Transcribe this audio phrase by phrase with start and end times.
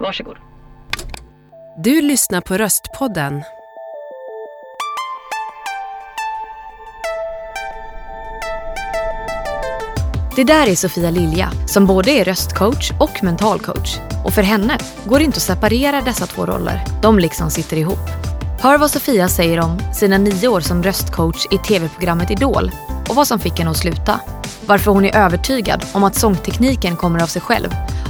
[0.00, 0.36] Varsågod.
[1.78, 3.42] Du lyssnar på Röstpodden.
[10.36, 13.98] Det där är Sofia Lilja som både är röstcoach och mentalcoach.
[14.24, 16.84] Och för henne går det inte att separera dessa två roller.
[17.02, 18.08] De liksom sitter ihop.
[18.60, 22.70] Hör vad Sofia säger om sina nio år som röstcoach i tv-programmet Idol
[23.08, 24.20] och vad som fick henne att sluta.
[24.66, 27.68] Varför hon är övertygad om att sångtekniken kommer av sig själv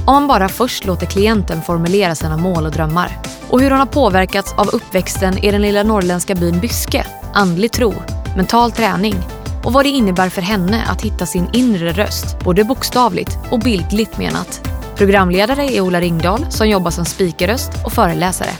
[0.09, 3.17] om man bara först låter klienten formulera sina mål och drömmar.
[3.49, 7.93] Och hur hon har påverkats av uppväxten i den lilla norrländska byn Byske, andlig tro,
[8.35, 9.15] mental träning
[9.63, 14.17] och vad det innebär för henne att hitta sin inre röst, både bokstavligt och bildligt
[14.17, 14.69] menat.
[14.95, 18.51] Programledare är Ola Ringdahl som jobbar som speakerröst och föreläsare.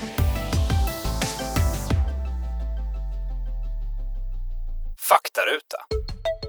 [4.99, 5.77] Faktaruta.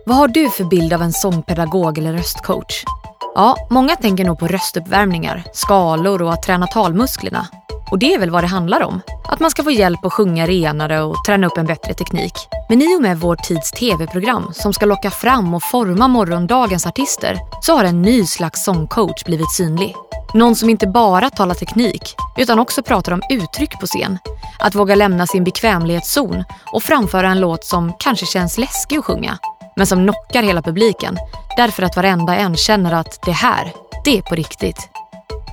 [0.07, 2.85] Vad har du för bild av en sångpedagog eller röstcoach?
[3.35, 7.47] Ja, många tänker nog på röstuppvärmningar, skalor och att träna talmusklerna.
[7.91, 9.01] Och det är väl vad det handlar om.
[9.29, 12.33] Att man ska få hjälp att sjunga renare och träna upp en bättre teknik.
[12.69, 17.39] Men i och med vår tids tv-program som ska locka fram och forma morgondagens artister
[17.63, 19.95] så har en ny slags sångcoach blivit synlig.
[20.35, 24.19] Någon som inte bara talar teknik utan också pratar om uttryck på scen.
[24.59, 29.39] Att våga lämna sin bekvämlighetszon och framföra en låt som kanske känns läskig att sjunga
[29.77, 31.17] men som knockar hela publiken
[31.57, 33.73] därför att varenda en känner att det här,
[34.05, 34.89] det är på riktigt.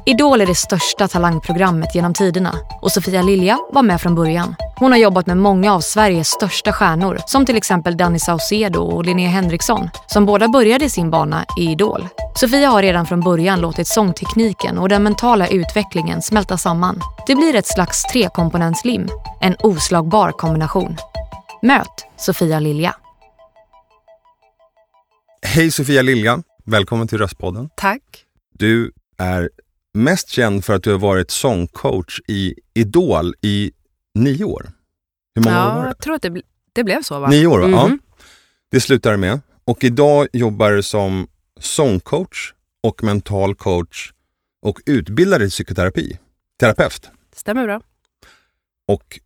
[0.06, 4.56] Idol är det största talangprogrammet genom tiderna och Sofia Lilja var med från början.
[4.76, 9.06] Hon har jobbat med många av Sveriges största stjärnor som till exempel Danny Saucedo och
[9.06, 12.08] Linnea Henriksson som båda började sin bana i Idol.
[12.36, 17.02] Sofia har redan från början låtit sångtekniken och den mentala utvecklingen smälta samman.
[17.28, 19.08] Det blir ett slags trekomponentslim,
[19.42, 20.98] en oslagbar kombination.
[21.62, 22.96] Möt Sofia Lilja.
[25.54, 27.70] Hej Sofia Lilja, välkommen till Röstpodden.
[27.78, 28.26] Tack.
[28.54, 29.50] Du är
[29.94, 33.72] mest känd för att du har varit sångcoach i Idol i
[34.16, 34.72] nio år.
[35.36, 35.88] Hur många år var Ja, det?
[35.88, 37.30] jag tror att det, bl- det blev så va?
[37.30, 37.70] Nio år, va?
[37.70, 37.88] Ja.
[37.88, 38.00] Mhm.
[38.72, 39.40] Det slutar med.
[39.66, 41.28] Och idag jobbar du som
[41.60, 42.54] sångcoach
[42.84, 44.12] och mental coach
[44.62, 46.18] och utbildad i psykoterapi.
[46.60, 47.10] Terapeut.
[47.36, 47.82] Stämmer bra.
[48.88, 49.20] Och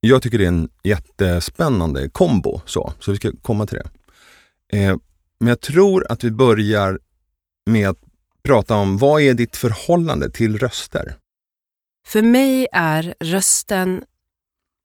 [0.00, 4.78] jag tycker det är en jättespännande kombo, så, så vi ska komma till det.
[4.78, 4.96] Eh,
[5.40, 6.98] men jag tror att vi börjar
[7.66, 7.98] med att
[8.42, 11.16] prata om vad är ditt förhållande till röster?
[12.06, 14.04] För mig är rösten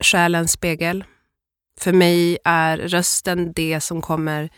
[0.04, 1.04] själens spegel.
[1.80, 4.50] För mig är rösten det som kommer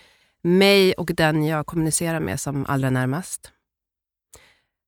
[0.43, 3.51] mig och den jag kommunicerar med som allra närmast.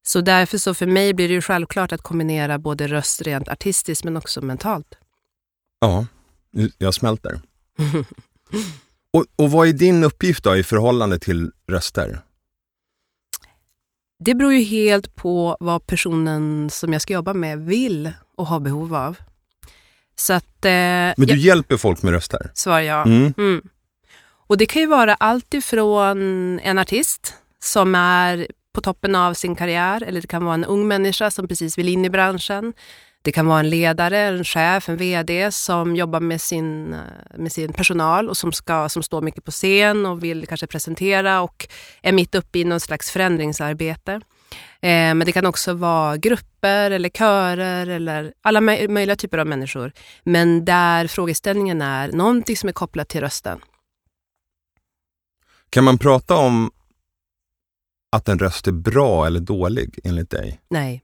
[0.07, 4.03] Så därför så för mig blir det ju självklart att kombinera både röst rent artistiskt
[4.03, 4.97] men också mentalt.
[5.79, 6.05] Ja,
[6.77, 7.41] jag smälter.
[9.13, 12.19] Och, och vad är din uppgift då i förhållande till röster?
[14.19, 18.59] Det beror ju helt på vad personen som jag ska jobba med vill och har
[18.59, 19.17] behov av.
[20.15, 20.65] Så att...
[20.65, 22.51] Eh, Men du jag, hjälper folk med röster?
[22.53, 23.07] svarar jag.
[23.07, 23.33] Mm.
[23.37, 23.61] Mm.
[24.47, 27.33] Och det kan ju vara allt ifrån en artist
[27.63, 31.47] som är på toppen av sin karriär, eller det kan vara en ung människa som
[31.47, 32.73] precis vill in i branschen.
[33.21, 36.99] Det kan vara en ledare, en chef, en VD som jobbar med sin, eh,
[37.37, 41.41] med sin personal och som, ska, som står mycket på scen och vill kanske presentera
[41.41, 41.67] och
[42.01, 44.11] är mitt uppe i någon slags förändringsarbete.
[44.81, 49.47] Eh, men det kan också vara grupper eller körer eller alla möj- möjliga typer av
[49.47, 49.91] människor.
[50.23, 53.59] Men där frågeställningen är någonting som är kopplat till rösten.
[55.69, 56.71] Kan man prata om
[58.11, 60.59] att en röst är bra eller dålig enligt dig?
[60.69, 61.03] Nej.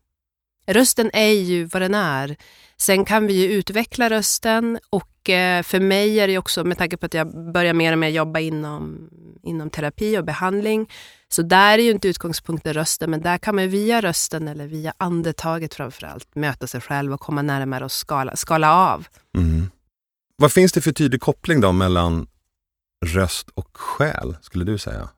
[0.67, 2.35] Rösten är ju vad den är.
[2.77, 6.97] Sen kan vi ju utveckla rösten och eh, för mig är det också, med tanke
[6.97, 9.09] på att jag börjar mer och mer jobba inom,
[9.43, 10.89] inom terapi och behandling,
[11.27, 14.93] så där är ju inte utgångspunkten rösten, men där kan man via rösten eller via
[14.97, 19.07] andetaget framförallt möta sig själv och komma närmare och skala, skala av.
[19.37, 19.69] Mm.
[20.37, 22.27] Vad finns det för tydlig koppling då mellan
[23.05, 25.09] röst och själ, skulle du säga?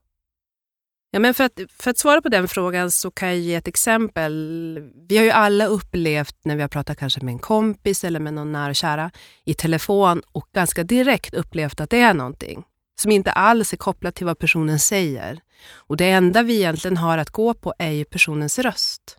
[1.12, 3.68] Ja, men för, att, för att svara på den frågan så kan jag ge ett
[3.68, 4.80] exempel.
[5.10, 8.34] Vi har ju alla upplevt när vi har pratat kanske med en kompis eller med
[8.34, 9.12] någon nära och kära
[9.46, 12.64] i telefon och ganska direkt upplevt att det är någonting
[13.02, 15.40] som inte alls är kopplat till vad personen säger.
[15.74, 19.18] Och det enda vi egentligen har att gå på är ju personens röst.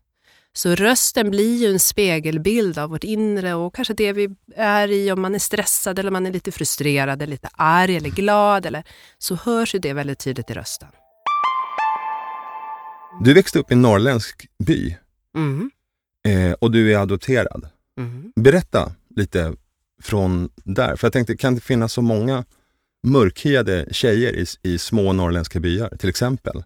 [0.53, 5.13] Så rösten blir ju en spegelbild av vårt inre och kanske det vi är i
[5.13, 8.85] om man är stressad eller man är lite frustrerad eller lite arg eller glad eller
[9.19, 10.89] så hörs ju det väldigt tydligt i rösten.
[13.21, 14.97] Du växte upp i en norrländsk by
[15.37, 15.71] Mm.
[16.29, 17.69] eh, och du är adopterad.
[18.01, 18.33] Mm.
[18.37, 19.55] Berätta lite
[20.03, 22.45] från där, för jag tänkte, kan det finnas så många
[23.07, 26.65] mörkhyade tjejer i, i små norrländska byar till exempel?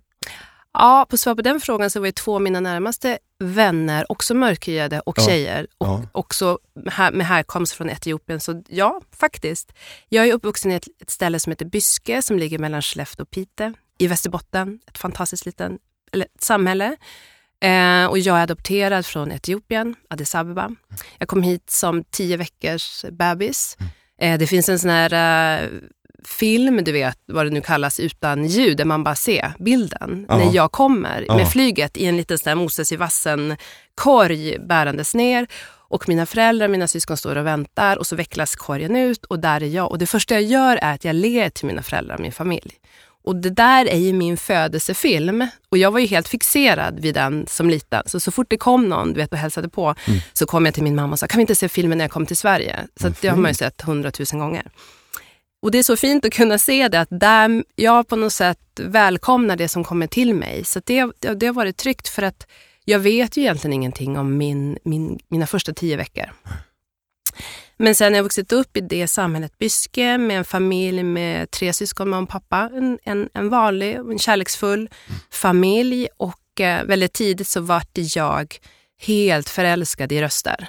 [0.72, 4.34] Ja, på svar på den frågan så var ju två av mina närmaste vänner också
[4.34, 5.22] mörkhyade och Ja.
[5.26, 6.02] tjejer och Ja.
[6.12, 6.58] också
[6.90, 8.40] här, med härkomst från Etiopien.
[8.40, 9.72] Så ja, faktiskt.
[10.08, 13.31] Jag är uppvuxen i ett, ett ställe som heter Byske som ligger mellan Skellefteå och
[13.31, 14.81] Piteå i Västerbotten.
[14.87, 15.78] Ett fantastiskt liten,
[16.12, 16.97] eller, ett samhälle.
[17.64, 20.70] Eh, och jag är adopterad från Etiopien, Addis Abeba.
[21.19, 23.76] Jag kom hit som tio veckors bebis.
[24.20, 25.69] Eh, det finns en sån här eh,
[26.25, 30.37] film, du vet vad det nu kallas, utan ljud, där man bara ser bilden Ja.
[30.38, 31.37] när jag kommer Ja.
[31.37, 35.47] med flyget i en liten sån här Moses i vassen-korg bärandes ner.
[35.88, 39.62] Och mina föräldrar, mina syskon står och väntar och så vecklas korgen ut och där
[39.62, 39.91] är jag.
[39.91, 42.75] Och det första jag gör är att jag ler till mina föräldrar och min familj.
[43.25, 45.47] Och det där är ju min födelsefilm.
[45.69, 48.03] Och jag var ju helt fixerad vid den som liten.
[48.07, 49.95] Så så fort det kom någon du vet, och hälsade på
[50.33, 52.13] så kom jag till min mamma och sa, kan vi inte se filmen när jag
[52.13, 52.87] kom till Sverige?
[53.01, 54.71] Så att det har man ju sett hundratusen gånger.
[55.63, 58.59] Och det är så fint att kunna se det, att där jag på något sätt
[58.81, 60.65] välkomnar det som kommer till mig.
[60.65, 62.47] Så det, det har varit tryggt för att
[62.85, 66.31] jag vet ju egentligen ingenting om min, min, mina första tio veckor.
[67.82, 71.73] Men sen har jag vuxit upp i det samhället Byske med en familj med tre
[71.73, 72.70] syskon, mamma och pappa.
[72.75, 74.90] En, en, en vanlig, en kärleksfull
[75.31, 78.56] familj och eh, väldigt tidigt så vart jag
[79.00, 80.69] helt förälskad i röster.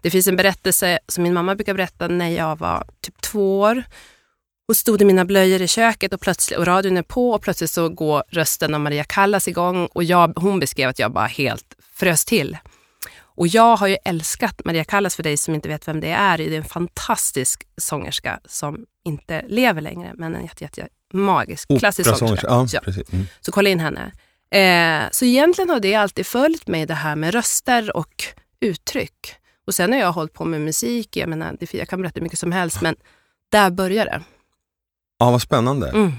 [0.00, 3.84] Det finns en berättelse som min mamma brukar berätta när jag var typ två år
[4.68, 7.70] och stod i mina blöjor i köket och, plötsligt, och radion är på och plötsligt
[7.70, 11.76] så går rösten av Maria Callas igång och jag, hon beskrev att jag bara helt
[11.94, 12.56] frös till.
[13.36, 16.38] Och jag har ju älskat Maria Callas för dig som inte vet vem det är.
[16.38, 22.08] Det är en fantastisk sångerska som inte lever längre men en jätte, jätte magisk, klassisk
[22.08, 22.48] Operasångerska.
[22.48, 22.76] sångerska.
[22.76, 22.84] Ja, Ja.
[22.84, 23.12] precis.
[23.12, 23.26] Mm.
[23.40, 24.12] Så kolla in henne.
[24.50, 28.24] Eh, så egentligen har det alltid följt mig det här med röster och
[28.60, 29.34] uttryck.
[29.66, 32.38] Och sen har jag hållit på med musik, jag, menar, jag kan berätta hur mycket
[32.38, 32.96] som helst men
[33.48, 34.22] där börjar det.
[35.18, 35.88] Ja, vad spännande.
[35.90, 36.12] Mm.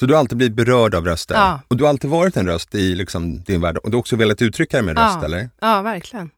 [0.00, 1.34] Så du har alltid blivit berörd av röster?
[1.34, 1.60] Ja.
[1.68, 3.76] Och du har alltid varit en röst i liksom, din värld?
[3.76, 5.24] Och du har också velat uttrycka det med röst, Ja.
[5.24, 5.50] eller?
[5.60, 6.30] Ja, verkligen.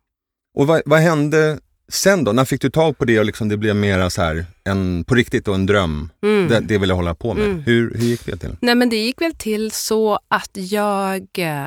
[0.59, 1.59] Och vad, vad hände
[1.89, 2.33] sen då?
[2.33, 5.15] När fick du tag på det och liksom det blev mera så här, en, på
[5.15, 6.09] riktigt och en dröm?
[6.23, 6.49] Mm.
[6.49, 7.45] Det, det vill jag hålla på med.
[7.45, 7.63] Mm.
[7.63, 8.57] Hur, hur gick det till?
[8.61, 11.67] Nej, men det gick väl till så att jag, eh,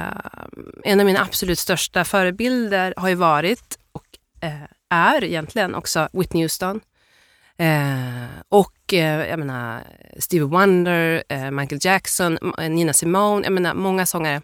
[0.83, 4.06] en av mina absolut största förebilder har ju varit och
[4.41, 4.51] eh,
[4.89, 6.80] är egentligen också Whitney Houston.
[7.60, 9.84] Eh, och eh, jag menar
[10.18, 14.42] Stevie Wonder, eh, Michael Jackson, eh, Nina Simone, jag menar många sångare.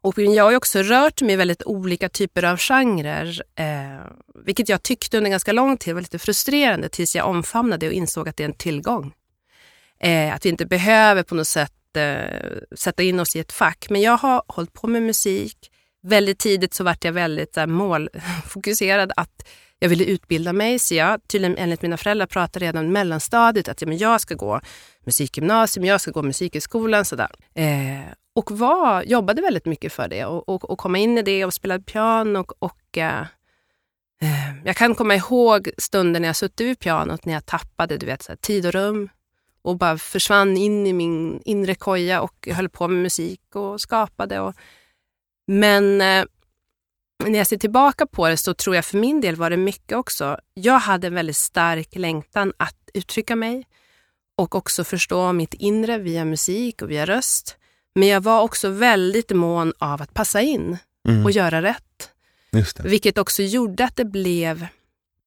[0.00, 4.06] Och jag har ju också rört mig i väldigt olika typer av genrer, eh,
[4.44, 8.28] vilket jag tyckte under ganska lång tid var lite frustrerande tills jag omfamnade och insåg
[8.28, 9.12] att det är en tillgång.
[10.00, 13.86] Eh, att vi inte behöver på något sätt eh, sätta in oss i ett fack.
[13.90, 15.70] Men jag har hållit på med musik.
[16.02, 20.78] Väldigt tidigt så vart jag väldigt så här, målfokuserad att jag ville utbilda mig.
[20.78, 24.34] Så jag, tydligen enligt mina föräldrar, pratade redan i mellanstadiet att ja, men jag ska
[24.34, 24.60] gå
[25.04, 27.04] musikgymnasium, jag ska gå musikhögskolan.
[27.04, 27.30] Sådär.
[27.54, 31.44] Eh, och var, jobbade väldigt mycket för det och, och, och komma in i det
[31.44, 32.38] och spelade piano.
[32.38, 33.20] Och, och eh,
[34.22, 38.06] eh, jag kan komma ihåg stunder när jag suttit vid pianot när jag tappade du
[38.06, 39.08] vet, så här, tid och rum
[39.62, 44.40] och bara försvann in i min inre koja och höll på med musik och skapade.
[44.40, 44.54] Och,
[45.46, 46.24] men eh,
[47.24, 49.98] när jag ser tillbaka på det så tror jag för min del var det mycket
[49.98, 50.38] också.
[50.54, 53.66] Jag hade en väldigt stark längtan att uttrycka mig
[54.36, 57.56] och också förstå mitt inre via musik och via röst.
[57.94, 60.78] Men jag var också väldigt mån av att passa in
[61.08, 61.24] Mm.
[61.24, 62.10] och göra rätt.
[62.88, 64.66] Vilket också gjorde att det blev...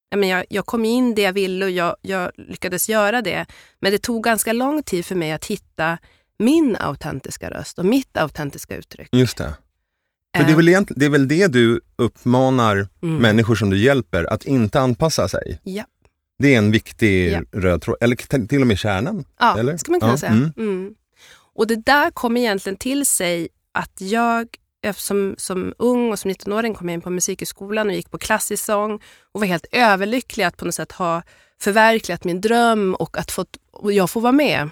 [0.08, 3.46] Jag, men jag, jag kom in det jag ville och jag, jag lyckades göra det.
[3.80, 5.98] Men det tog ganska lång tid för mig att hitta
[6.38, 9.08] min autentiska röst och mitt autentiska uttryck.
[9.12, 9.54] Just det.
[10.36, 13.16] För det, är Eh, väl egent- det är väl det du uppmanar mm.
[13.16, 15.60] människor som du hjälper, att inte anpassa sig?
[15.62, 15.84] Ja.
[16.38, 17.40] Det är en viktig Ja.
[17.52, 19.24] röd tråd, eller till och med kärnan?
[19.40, 19.76] Ja, Eller?
[19.76, 20.32] ska man kunna Ja, säga.
[20.32, 20.52] mm.
[20.58, 20.94] Mm.
[21.54, 24.46] Och det där kom egentligen till sig att jag
[24.96, 28.64] som, som ung och som 19-åring kom jag in på musikhögskolan och gick på klassisk
[28.64, 28.94] sång
[29.32, 31.22] och var helt överlycklig att på något sätt ha
[31.60, 34.70] förverkligat min dröm och att fått, och jag får vara med.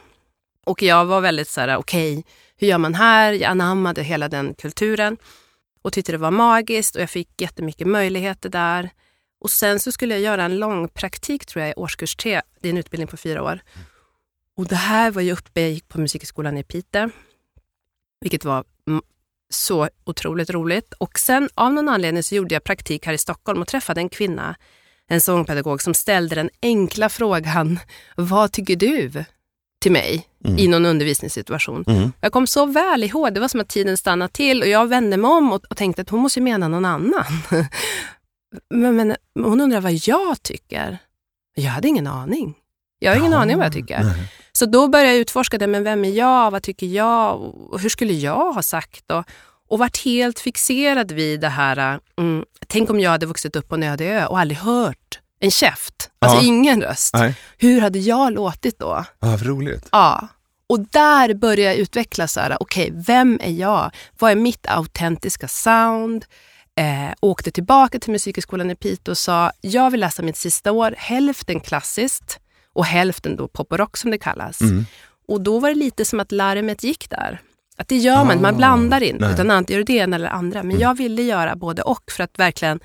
[0.66, 2.24] Och jag var väldigt så här, okej,
[2.56, 3.32] hur gör man här?
[3.32, 5.16] Jag anammade hela den kulturen
[5.82, 8.90] och tyckte det var magiskt och jag fick jättemycket möjligheter där.
[9.40, 12.42] Och sen så skulle jag göra en lång praktik tror jag i årskurs tre.
[12.60, 13.60] Det är en utbildning på fyra år.
[14.56, 17.10] Och det här var ju uppe, jag gick på musikhögskolan i Piteå,
[18.20, 18.64] vilket var
[19.50, 20.92] så otroligt roligt.
[20.92, 24.08] Och sen av någon anledning så gjorde jag praktik här i Stockholm och träffade en
[24.08, 24.56] kvinna,
[25.06, 27.78] en sångpedagog, som ställde den enkla frågan,
[28.16, 29.24] vad tycker du?
[29.80, 30.58] Till mig Mm.
[30.58, 31.84] i någon undervisningssituation.
[31.86, 32.12] Mm.
[32.20, 35.16] Jag kom så väl ihåg, det var som att tiden stannade till och jag vände
[35.16, 37.24] mig om och, och tänkte att hon måste ju mena någon annan.
[38.74, 40.98] men, men hon undrar vad jag tycker.
[41.54, 42.54] Jag hade ingen aning.
[42.98, 44.02] Jag har ingen Ja, aning vad jag tycker.
[44.02, 44.32] nej.
[44.52, 47.88] Så då började jag utforska det, men vem är jag, vad tycker jag och hur
[47.88, 49.10] skulle jag ha sagt?
[49.10, 49.24] Och,
[49.68, 53.74] och varit helt fixerad vid det här, mm, tänk om jag hade vuxit upp på
[53.74, 56.42] en öde ö och aldrig hört en käft, alltså Ja.
[56.44, 57.14] ingen röst.
[57.14, 57.34] Nej.
[57.58, 58.86] Hur hade jag låtit då?
[58.86, 59.88] Ah, vad roligt.
[59.92, 60.28] Ja.
[60.66, 63.90] Och där börjar jag utveckla så här, okej, vem är jag?
[64.18, 66.24] Vad är mitt autentiska sound?
[66.76, 70.94] Eh, åkte tillbaka till Musikhögskolan i Piteå och sa, jag vill läsa mitt sista år,
[70.98, 72.38] hälften klassiskt
[72.72, 74.60] och hälften då pop och rock som det kallas.
[74.60, 74.86] Mm.
[75.28, 77.40] Och då var det lite som att larmet gick där.
[77.76, 79.34] Att det gör man inte, man Ah, blandar inte, nej.
[79.34, 80.62] utan antingen gör det ena eller andra.
[80.62, 82.80] Men jag ville göra både och för att verkligen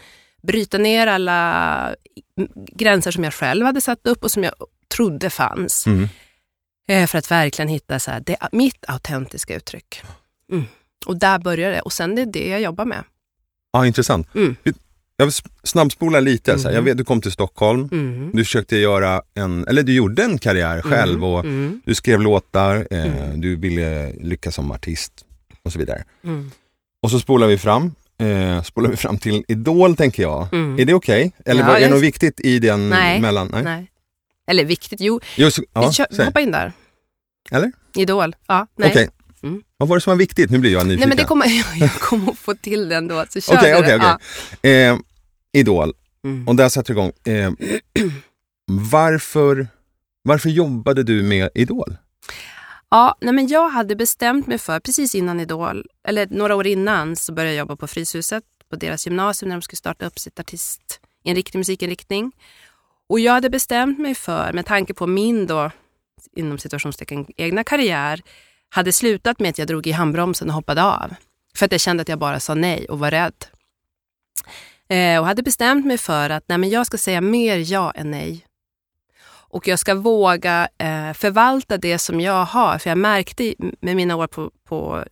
[0.46, 1.96] bryta ner alla
[2.38, 4.54] mm, gränser som jag själv hade satt upp och som jag
[4.96, 5.88] trodde fanns.
[5.88, 6.08] Mm.
[6.88, 10.02] Eh, För att verkligen hitta så här, det, mitt autentiska uttryck.
[10.52, 10.64] Mm.
[11.06, 11.82] Och där börjar det.
[11.82, 13.04] Och sen det är det jag jobbar med.
[13.74, 14.36] Ja, intressant.
[14.36, 14.56] Mm.
[15.18, 15.34] Jag vill
[15.64, 16.60] snabbspola lite.
[16.60, 16.76] Så här.
[16.76, 17.90] Jag vet, du kom till Stockholm.
[17.92, 18.32] Mm.
[18.34, 21.82] Du försökte göra en, eller du gjorde en karriär själv och Mm.
[21.86, 23.42] du skrev låtar, eh, Mm.
[23.42, 25.26] du ville lyckas som artist
[25.64, 26.04] och så vidare.
[26.24, 26.52] Mm.
[27.02, 30.54] Och så spolar vi fram, eh, spolar vi fram till Idol tänker jag.
[30.54, 30.80] Mm.
[30.80, 31.32] Är det okej?
[31.46, 33.22] Eller Ja, var, är det något viktigt i den Nej.
[33.22, 33.52] mellan?
[33.64, 33.92] Nej.
[34.48, 35.20] Eller viktigt, jo.
[35.36, 36.74] Jo, så, ja, vi kör, hoppa in där.
[37.52, 37.72] Eller?
[37.96, 38.36] Idol.
[38.48, 38.90] Ja, nej.
[38.90, 39.10] Okej.
[39.44, 39.62] Mm.
[39.78, 40.52] Vad var det som var viktigt?
[40.52, 41.00] Nu blir jag nyfiken.
[41.00, 41.48] nej men det kommer,
[41.80, 43.26] jag kommer att få till det ändå.
[43.30, 44.18] Så kör Okej, du okej, det.
[44.62, 44.88] okej.
[44.88, 44.98] Eh,
[45.54, 46.30] Idol, Ja.
[46.30, 46.48] Mm.
[46.48, 47.12] och där satte du igång.
[47.26, 47.52] Eh,
[48.92, 49.68] varför,
[50.24, 51.96] varför jobbade du med Idol?
[52.90, 57.16] Ja, nej men jag hade bestämt mig för, precis innan Idol, eller några år innan,
[57.16, 60.40] så började jag jobba på Fryshuset, på deras gymnasium när de skulle starta upp sitt
[60.40, 62.32] artistinriktning, musikinriktning.
[63.10, 65.72] Och jag hade bestämt mig för, med tanke på min då,
[66.36, 68.22] inom situationstecken, egna karriär,
[68.70, 71.16] hade slutat med att jag drog i handbromsen och hoppade av.
[71.56, 73.46] För att jag kände att jag bara sa nej och var rädd.
[74.90, 78.12] Eh, och hade bestämt mig för att nej, men jag ska säga mer ja än
[78.12, 78.46] nej.
[79.56, 82.78] Och jag ska våga eh, förvalta det som jag har.
[82.78, 85.04] För jag märkte med mina år på, på,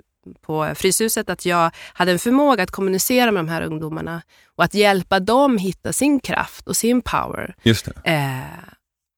[0.42, 4.22] på Fryshuset att jag hade en förmåga att kommunicera med de här ungdomarna
[4.56, 8.12] och att hjälpa dem hitta sin kraft och sin power Just det.
[8.12, 8.70] eh,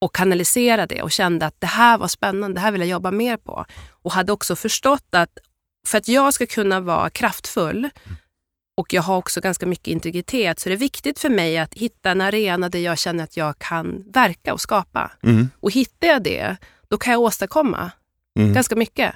[0.02, 3.12] och kanalisera det och kände att det här var spännande, det här vill jag jobba
[3.12, 3.66] mer på.
[4.04, 5.30] Och hade också förstått att
[5.88, 7.90] för att jag ska kunna vara kraftfull
[8.76, 12.12] och jag har också ganska mycket integritet så är det viktigt för mig att hitta
[12.12, 15.12] en arena där jag känner att jag kan verka och skapa.
[15.24, 15.50] Mm.
[15.60, 17.92] Och hittar jag det, då kan jag åstadkomma
[18.40, 18.54] Mm.
[18.54, 19.16] ganska mycket.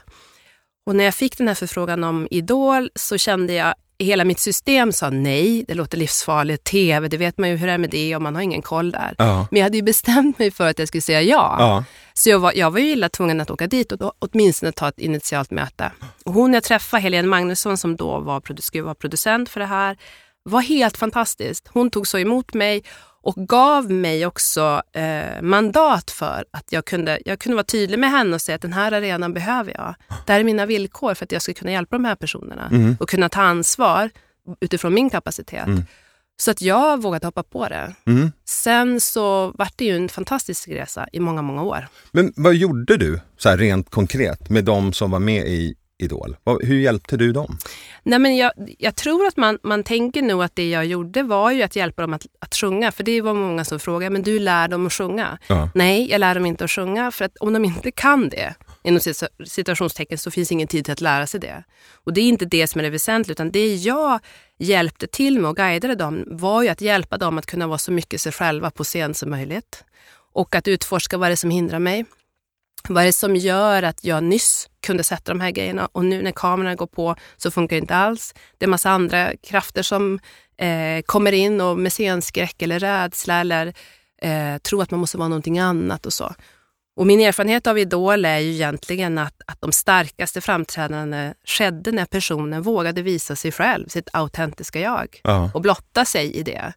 [0.85, 4.91] Och när jag fick den här förfrågan om Idol så kände jag hela mitt system
[4.91, 8.15] sa nej, det låter livsfarligt, tv, det vet man ju hur det är med det
[8.15, 9.15] och man har ingen koll där.
[9.17, 9.47] Ja.
[9.51, 11.55] Men jag hade ju bestämt mig för att jag skulle säga ja.
[11.59, 11.83] Ja.
[12.13, 14.87] Så jag var, jag var ju illa tvungen att åka dit och då, åtminstone ta
[14.87, 15.91] ett initialt möte.
[16.25, 19.97] Och hon jag träffade, Helene Magnusson, som då var, skulle vara producent för det här,
[20.43, 21.67] var helt fantastiskt.
[21.67, 22.83] Hon tog så emot mig
[23.21, 28.11] och gav mig också eh, mandat för att jag kunde, jag kunde vara tydlig med
[28.11, 29.95] henne och säga att den här arenan behöver jag.
[30.25, 32.97] Det här är mina villkor för att jag ska kunna hjälpa de här personerna Mm.
[32.99, 34.09] och kunna ta ansvar
[34.59, 35.67] utifrån min kapacitet.
[35.67, 35.83] Mm.
[36.41, 37.95] Så att jag vågade hoppa på det.
[38.07, 38.31] Mm.
[38.45, 41.87] Sen så vart det ju en fantastisk resa i många, många år.
[42.11, 46.37] Men vad gjorde du så rent konkret med de som var med i Idol?
[46.61, 47.57] Hur hjälpte du dem?
[48.03, 51.51] Nej, men jag, jag tror att man, man tänker nog att det jag gjorde var
[51.51, 52.91] ju att hjälpa dem att, att sjunga.
[52.91, 55.37] För det var många som frågade, men du lär dem att sjunga.
[55.47, 55.69] Ja.
[55.75, 57.11] Nej, jag lär dem inte att sjunga.
[57.11, 60.91] För att om de inte kan det, inom situa- situationstecken, så finns ingen tid till
[60.91, 61.63] att lära sig det.
[61.93, 64.19] Och det är inte det som är det väsentliga, utan det jag
[64.59, 67.91] hjälpte till med och guidade dem var ju att hjälpa dem att kunna vara så
[67.91, 69.83] mycket sig själva på scen som möjligt.
[70.33, 72.05] Och att utforska vad det är som hindrar mig.
[72.87, 76.21] Vad är det som gör att jag nyss kunde sätta de här grejerna och nu
[76.21, 78.33] när kamerorna går på så funkar det inte alls.
[78.57, 80.19] Det är massa andra krafter som
[80.57, 83.73] eh, kommer in och med scenskräck eller rädsla eller
[84.21, 86.33] eh, tror att man måste vara någonting annat och så.
[86.95, 92.05] Och min erfarenhet av Idol är ju egentligen att, att de starkaste framträdandena skedde när
[92.05, 95.51] personen vågade visa sig själv, sitt autentiska jag Ja.
[95.53, 96.73] och blotta sig i det.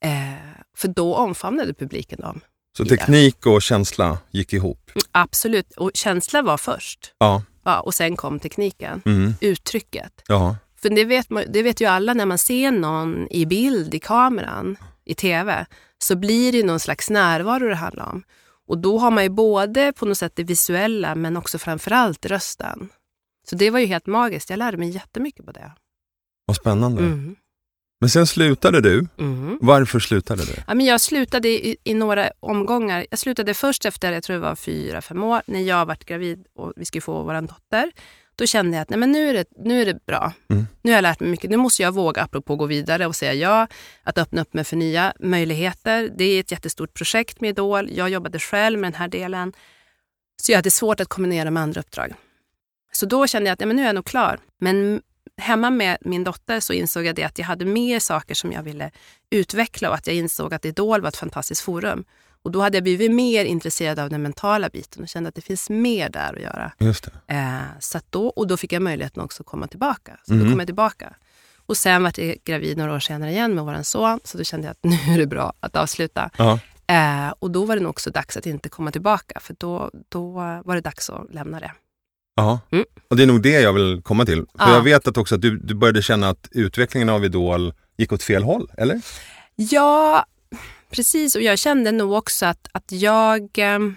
[0.00, 0.34] Eh,
[0.76, 2.40] för då omfamnade publiken dem.
[2.76, 4.90] Så teknik och känsla gick ihop?
[5.12, 7.12] Absolut, och känsla var först.
[7.18, 7.42] Ja.
[7.64, 9.34] Ja, och sen kom tekniken, Mm.
[9.40, 10.12] uttrycket.
[10.28, 10.56] Ja.
[10.82, 13.98] För det vet, man, det vet ju alla när man ser någon i bild i
[13.98, 15.66] kameran, i tv,
[15.98, 18.22] så blir det någon slags närvaro det handlar om.
[18.68, 22.88] Och då har man ju både på något sätt det visuella men också framförallt rösten.
[23.50, 24.50] Så det var ju helt magiskt.
[24.50, 25.72] Jag lärde mig jättemycket på det.
[26.46, 27.02] Vad spännande.
[27.02, 27.36] Mm.
[28.00, 29.06] Men sen slutade du.
[29.18, 29.58] Mm.
[29.60, 30.52] Varför slutade du?
[30.66, 33.06] Ja, men jag slutade i, i några omgångar.
[33.10, 36.46] Jag slutade först efter, jag tror det var fyra, fem år, när jag varit gravid
[36.54, 37.90] och vi skulle få vår dotter.
[38.36, 40.32] Då kände jag att nej, men nu, är det, nu är det bra.
[40.48, 40.66] Mm.
[40.82, 41.50] Nu har jag lärt mig mycket.
[41.50, 43.66] Nu måste jag våga, apropå gå vidare och säga ja,
[44.02, 46.10] att öppna upp mig för nya möjligheter.
[46.18, 47.88] Det är ett jättestort projekt med Idol.
[47.92, 49.52] Jag jobbade själv med den här delen.
[50.42, 52.14] Så jag hade svårt att kombinera med andra uppdrag.
[52.92, 54.38] Så då kände jag att ja, men nu är jag nog klar.
[54.60, 55.02] Men
[55.42, 58.62] hemma med min dotter så insåg jag det att jag hade mer saker som jag
[58.62, 58.90] ville
[59.30, 62.04] utveckla och att jag insåg att Idol var ett fantastiskt forum.
[62.42, 65.40] Och då hade jag blivit mer intresserad av den mentala biten och kände att det
[65.40, 66.72] finns mer där att göra.
[66.78, 67.08] Just.
[67.26, 70.18] Eh, så då, och då fick jag möjligheten också att komma tillbaka.
[70.26, 70.44] Så Mhm.
[70.44, 71.14] då kom jag tillbaka.
[71.66, 74.66] Och sen var jag gravid några år senare igen med vår son, så då kände
[74.66, 76.30] jag att nu är det bra att avsluta.
[76.38, 76.58] Ja.
[76.86, 80.30] Eh, och då var det nog också dags att inte komma tillbaka, för då, då
[80.64, 81.72] var det dags att lämna det.
[82.38, 82.84] Ja, Mm.
[83.10, 84.36] och det är nog det jag vill komma till.
[84.58, 84.74] För Ja.
[84.74, 88.22] jag vet att också att du, du började känna att utvecklingen av Idol gick åt
[88.22, 89.00] fel håll, eller?
[89.56, 90.26] Ja,
[90.90, 91.34] precis.
[91.36, 93.48] Och jag kände nog också att, att jag...
[93.58, 93.96] ehm,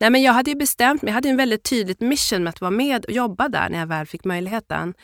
[0.00, 2.60] nej men jag hade ju bestämt mig, jag hade en väldigt tydligt mission med att
[2.60, 4.94] vara med och jobba där när jag väl fick möjligheten.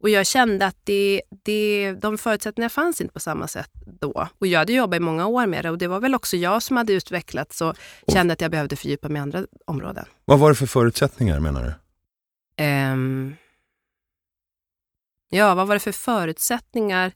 [0.00, 4.28] Och jag kände att det, det, de förutsättningarna fanns inte på samma sätt då.
[4.38, 6.62] Och jag hade jobbat i många år med det och det var väl också jag
[6.62, 7.76] som hade utvecklats och
[8.12, 10.04] kände att jag behövde fördjupa mig i andra områden.
[10.24, 11.74] Vad var det för förutsättningar menar du?
[12.64, 13.34] Ehm,
[15.30, 17.12] ja, vad var det för förutsättningar?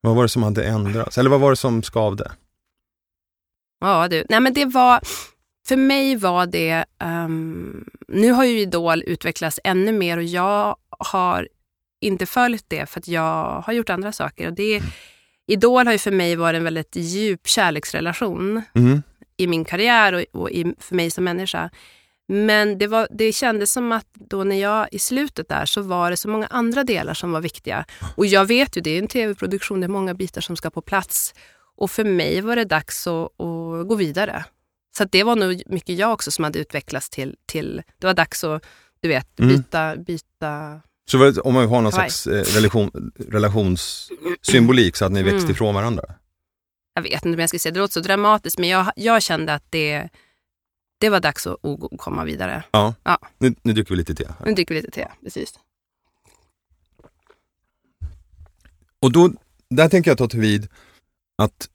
[0.00, 1.18] Vad var det som hade ändrats?
[1.18, 2.32] Eller vad var det som skavde?
[3.80, 5.00] Ja du, nej men det var,
[5.66, 11.48] för mig var det, ehm, nu har ju Idol utvecklats ännu mer och jag har
[12.06, 14.46] inte följt det för att jag har gjort andra saker.
[14.46, 14.82] Och det,
[15.46, 19.02] Idol har ju för mig varit en väldigt djup kärleksrelation Mm.
[19.36, 21.70] i min karriär och, och i, för mig som människa.
[22.28, 26.10] Men det, var, det kändes som att då när jag i slutet där så var
[26.10, 27.84] det så många andra delar som var viktiga.
[28.16, 30.80] Och jag vet ju, det är en tv-produktion, det är många bitar som ska på
[30.80, 31.34] plats.
[31.76, 34.44] Och för mig var det dags att, att gå vidare.
[34.98, 38.44] Så det var nog mycket jag också som hade utvecklats till, till det var dags
[38.44, 38.64] att
[39.00, 39.56] du vet, Mm.
[39.56, 40.80] byta, byta.
[41.10, 42.10] Så om man har någon Kavaj.
[42.10, 45.50] slags eh, relation, relationssymbolik så att ni växte Mm.
[45.50, 46.04] ifrån varandra?
[46.94, 49.54] Jag vet inte om jag ska säga det låter så dramatiskt, men jag, jag kände
[49.54, 50.08] att det,
[51.00, 52.64] det var dags att, att komma vidare.
[52.70, 52.94] Ja.
[53.02, 53.18] Ja.
[53.38, 54.24] Nu, nu dricker vi lite te.
[54.26, 54.46] här.
[54.46, 55.54] Nu dricker vi lite te, precis.
[59.00, 59.30] Och då,
[59.70, 60.68] där tänker jag ta till vid
[61.38, 61.68] att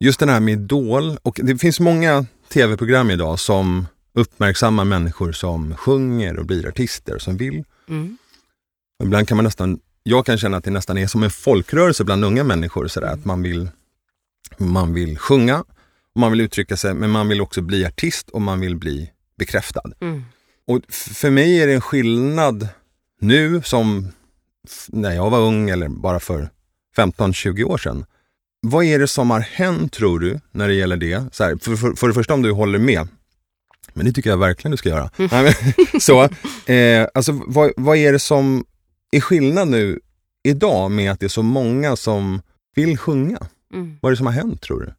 [0.00, 5.76] just den här med Idol, och det finns många tv-program idag som uppmärksammar människor som
[5.76, 7.64] sjunger och blir artister och som vill.
[7.88, 8.18] Mm.
[9.00, 12.24] Ibland kan man nästan, jag kan känna att det nästan är som en folkrörelse bland
[12.24, 13.68] unga människor sådär, att man vill,
[14.58, 15.64] man vill sjunga,
[16.14, 19.82] man vill uttrycka sig, men man vill också bli artist och man vill bli bekräftad.
[20.00, 20.24] Mm.
[20.66, 22.68] Och för mig är det en skillnad
[23.20, 24.08] nu som
[24.88, 26.50] när jag var ung eller bara för
[26.96, 28.04] 15-20 år sedan.
[28.62, 31.24] Vad är det som har hänt tror du när det gäller det?
[31.32, 33.08] Så här, för, för, för det första om du håller med,
[33.92, 35.10] men det tycker jag verkligen du ska göra.
[35.16, 35.52] Men,
[36.00, 36.22] så,
[36.72, 38.64] eh, alltså, vad, vad är det som
[39.10, 40.00] är skillnad nu
[40.42, 42.42] idag med att det är så många som
[42.74, 43.38] vill sjunga?
[43.74, 43.98] Mm.
[44.02, 44.94] Vad är det som har hänt tror du?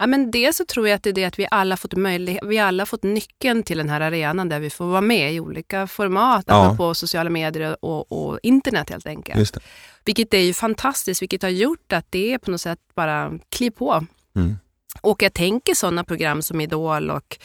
[0.00, 2.42] Ja, men dels så tror jag att det är det att vi alla fått möjlighet,
[2.44, 5.86] vi alla fått nyckeln till den här arenan där vi får vara med i olika
[5.86, 6.74] format, Ja.
[6.76, 9.38] på sociala medier och, och internet helt enkelt.
[9.38, 9.60] Just det.
[10.04, 13.70] Vilket är ju fantastiskt, vilket har gjort att det är på något sätt bara kliv
[13.70, 14.06] på.
[14.36, 14.56] Mm.
[15.00, 17.38] Och jag tänker sådana program som Idol och,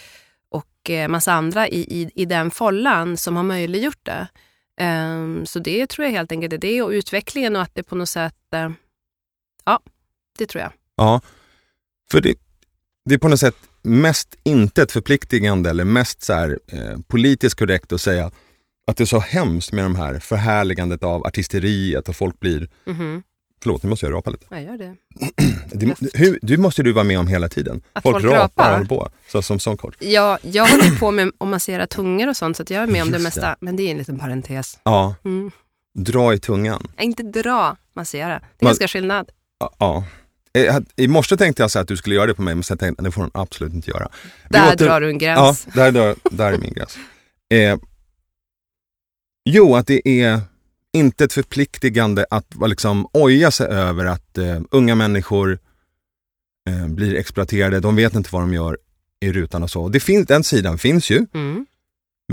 [0.50, 4.28] och eh, massa andra i, i, i den follan som har möjliggjort det.
[4.80, 7.96] Ehm, så det tror jag helt enkelt är det och utvecklingen och att det på
[7.96, 8.70] något sätt, eh,
[9.66, 9.80] ja,
[10.38, 10.72] det tror jag.
[10.96, 11.22] Ja,
[12.12, 12.36] för det,
[13.06, 17.60] det är på något sätt mest inte ett förpliktigande eller mest så här, eh, politiskt
[17.60, 18.32] korrekt att säga
[18.88, 23.24] att det är så hemskt med de här förhärligandet av artisteriet och folk blir, Mhm.
[23.64, 24.46] Förlåt nu måste jag rapa lite.
[24.50, 24.96] Jag gör det.
[25.72, 27.82] Det, hur, du måste du vara med om hela tiden.
[27.94, 29.96] Att folk folk rapar och på, så som sångcoach.
[30.00, 33.12] Ja, jag håller på med att massera tungor och sånt, så jag är med om
[33.12, 33.56] det Just mesta.
[33.60, 34.80] Men det är en liten parentes.
[34.84, 35.52] Ja, Mm.
[36.00, 36.88] dra i tungan.
[37.00, 38.28] Inte dra, massera.
[38.30, 39.30] Det är Man- ganska skillnad.
[39.60, 40.04] Ja, Ja.
[40.54, 42.78] Eh, I morse tänkte jag så att du skulle göra det på mig, men sen
[42.78, 44.10] tänkte jag att det får hon absolut inte göra.
[44.50, 45.66] Där åter- drar du en Ja, gräns.
[45.74, 46.98] där, där, där är min gräns.
[47.54, 47.78] Eh,
[49.46, 50.42] jo, att det är
[50.94, 55.60] inte ett förpliktigande att liksom oja sig över att eh, unga människor
[56.70, 57.80] eh, blir exploaterade.
[57.80, 58.78] De vet inte vad de gör
[59.22, 59.90] i rutan och så.
[59.90, 61.26] Det finns, den sidan finns ju.
[61.34, 61.66] Mm.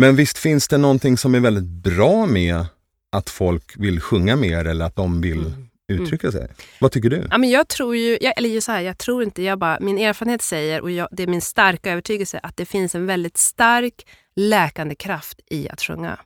[0.01, 2.67] Men visst finns det någonting som är väldigt bra med
[3.13, 5.53] att folk vill sjunga mer eller att de vill
[5.89, 6.03] Mm.
[6.05, 6.49] uttrycka sig.
[6.81, 7.27] Vad tycker du?
[7.31, 9.99] Ja, men jag tror ju, jag, eller så här, jag tror inte, jag bara, min
[9.99, 14.07] erfarenhet säger och jag, det är min starka övertygelse att det finns en väldigt stark
[14.37, 16.19] läkande kraft i att sjunga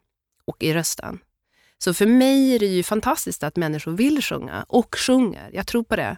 [0.44, 1.18] och i rösten.
[1.84, 5.50] Så för mig är det ju fantastiskt att människor vill sjunga och sjunger.
[5.52, 6.16] Jag tror på det.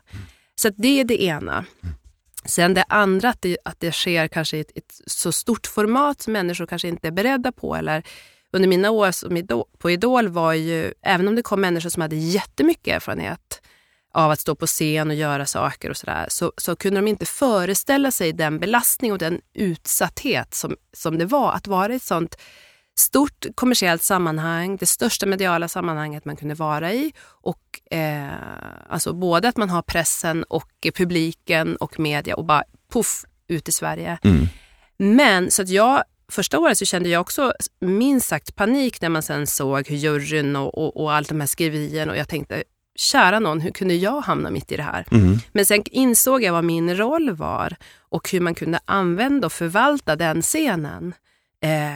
[0.55, 1.64] Så att det är det ena.
[2.44, 6.22] Sen det andra, att det, att det sker kanske i ett, ett så stort format
[6.22, 7.77] som människor kanske inte är beredda på.
[7.77, 8.03] Eller
[8.53, 12.03] under mina år som idol, på Idol var ju, även om det kom människor som
[12.03, 13.62] hade jättemycket erfarenhet
[14.14, 17.27] av att stå på scen och göra saker och sådär, så, så kunde de inte
[17.27, 22.03] föreställa sig den belastning och den utsatthet som, som det var att vara i ett
[22.03, 22.37] sånt
[22.98, 27.12] stort kommersiellt sammanhang, det största mediala sammanhanget man kunde vara i.
[27.26, 28.28] Och, eh,
[28.88, 33.72] alltså både att man har pressen och publiken och media och bara puff ut i
[33.72, 34.18] Sverige.
[34.24, 34.46] Mm.
[34.98, 39.22] Men så att jag, första året så kände jag också minst sagt panik när man
[39.22, 42.62] sen såg hur juryn och, och, och allt de här skriverierna och jag tänkte
[42.94, 45.07] kära någon, hur kunde jag hamna mitt i det här?
[45.11, 45.38] Mm.
[45.52, 50.16] Men sen insåg jag vad min roll var och hur man kunde använda och förvalta
[50.16, 51.14] den scenen.
[51.62, 51.92] Eh,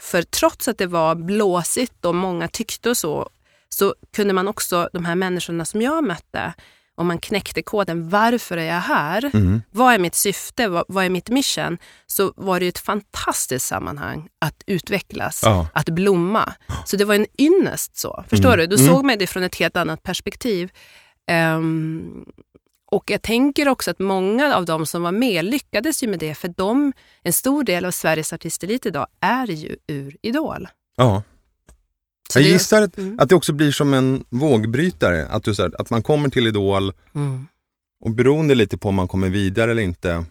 [0.00, 3.30] för trots att det var blåsigt och många tyckte och så,
[3.68, 6.52] så kunde man också, de här människorna som jag mötte,
[6.94, 9.30] om man knäckte koden, varför är jag här?
[9.34, 9.62] Mm.
[9.70, 10.68] Vad är mitt syfte?
[10.68, 11.78] Vad, vad är mitt mission?
[12.06, 15.66] Så var det ett fantastiskt sammanhang att utvecklas, Ja.
[15.74, 16.52] att blomma.
[16.84, 18.24] Så det var en ynnest så.
[18.30, 18.58] Förstår Mm.
[18.60, 18.76] du?
[18.76, 18.94] Du Mm.
[18.94, 20.70] såg mig det från ett helt annat perspektiv.
[21.26, 22.24] Ehm,
[22.90, 26.34] och jag tänker också att många av de som var med lyckades ju med det,
[26.34, 30.68] för de, en stor del av Sveriges artistelit idag är ju ur Idol.
[30.96, 31.22] Ja.
[32.32, 33.18] Så Jag det- gissar att, Mm.
[33.20, 36.92] att det också blir som en vågbrytare, att, du, här, att man kommer till Idol
[37.14, 37.46] Mm.
[38.00, 40.24] och beroende lite på om man kommer vidare eller inte.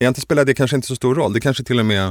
[0.00, 1.32] Egentligen spelar det kanske inte så stor roll.
[1.32, 2.02] Det kanske till och med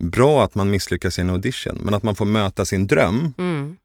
[0.00, 3.34] är bra att man misslyckas i en audition, men att man får möta sin dröm
[3.38, 3.76] Mm.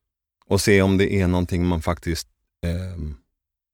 [0.45, 2.27] och se om det är någonting man faktiskt
[2.65, 3.01] eh,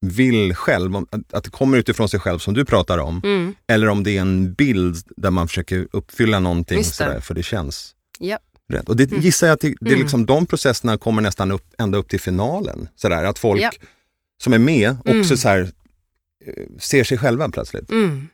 [0.01, 0.95] vill själv,
[1.31, 3.55] att, det kommer utifrån sig själv som du pratar om, Mm.
[3.67, 6.83] eller om det är en bild där man försöker uppfylla någonting det.
[6.83, 8.39] sådär, för det känns Ja.
[8.73, 8.89] rätt.
[8.89, 9.21] Och det Mm.
[9.23, 10.01] gissar jag att det, det är Mm.
[10.01, 12.89] liksom, de processerna kommer nästan upp, ända upp till finalen.
[12.95, 13.71] Sådär, att folk Ja.
[14.43, 15.23] som är med också Mm.
[15.37, 15.59] så här,
[16.45, 17.91] eh, ser sig själva plötsligt.
[17.91, 18.27] Mm.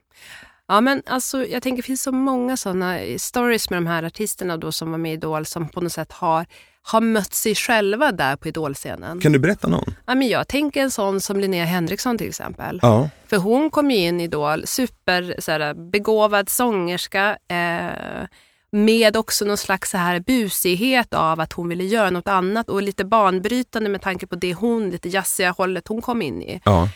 [0.68, 4.58] Ja, men alltså, jag tänker det finns så många sådana stories med de här artisterna
[4.58, 6.46] då som var med i Idol som på något sätt har,
[6.86, 9.20] har mött sig själva där på Idolscenen.
[9.20, 9.96] Kan du berätta någon?
[10.06, 12.80] Ja, men jag tänker en sån som Linnea Henriksson till exempel.
[12.82, 13.10] Ja.
[13.28, 18.28] För hon kom ju in i Idol, super så här, begåvad sångerska eh,
[18.72, 22.82] med också någon slags så här busighet av att hon ville göra något annat och
[22.82, 26.62] lite banbrytande med tanke på det hon, lite jazziga hållet hon kom in i.
[26.66, 26.90] ja.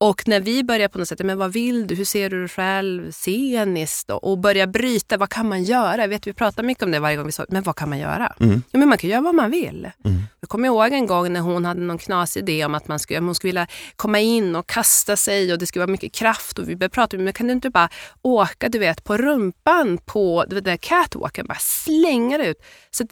[0.00, 2.48] Och när vi börjar på något sätt, men vad vill du, hur ser du dig
[2.48, 6.00] själv sceniskt och börja bryta, vad kan man göra?
[6.00, 7.98] Jag vet, vi pratar mycket om det varje gång vi sa, men vad kan man
[7.98, 8.32] göra?
[8.40, 8.62] Mm.
[8.70, 9.90] Ja, men man kan göra vad man vill.
[10.04, 10.22] Mm.
[10.40, 13.20] Jag kommer ihåg en gång när hon hade någon knasig idé om att man skulle,
[13.20, 16.68] hon skulle vilja komma in och kasta sig och det skulle vara mycket kraft och
[16.68, 17.88] vi började prata om, men kan du inte bara
[18.22, 22.62] åka du vet, på rumpan på den där catwalken, bara slänga det ut.
[22.90, 23.10] Så att,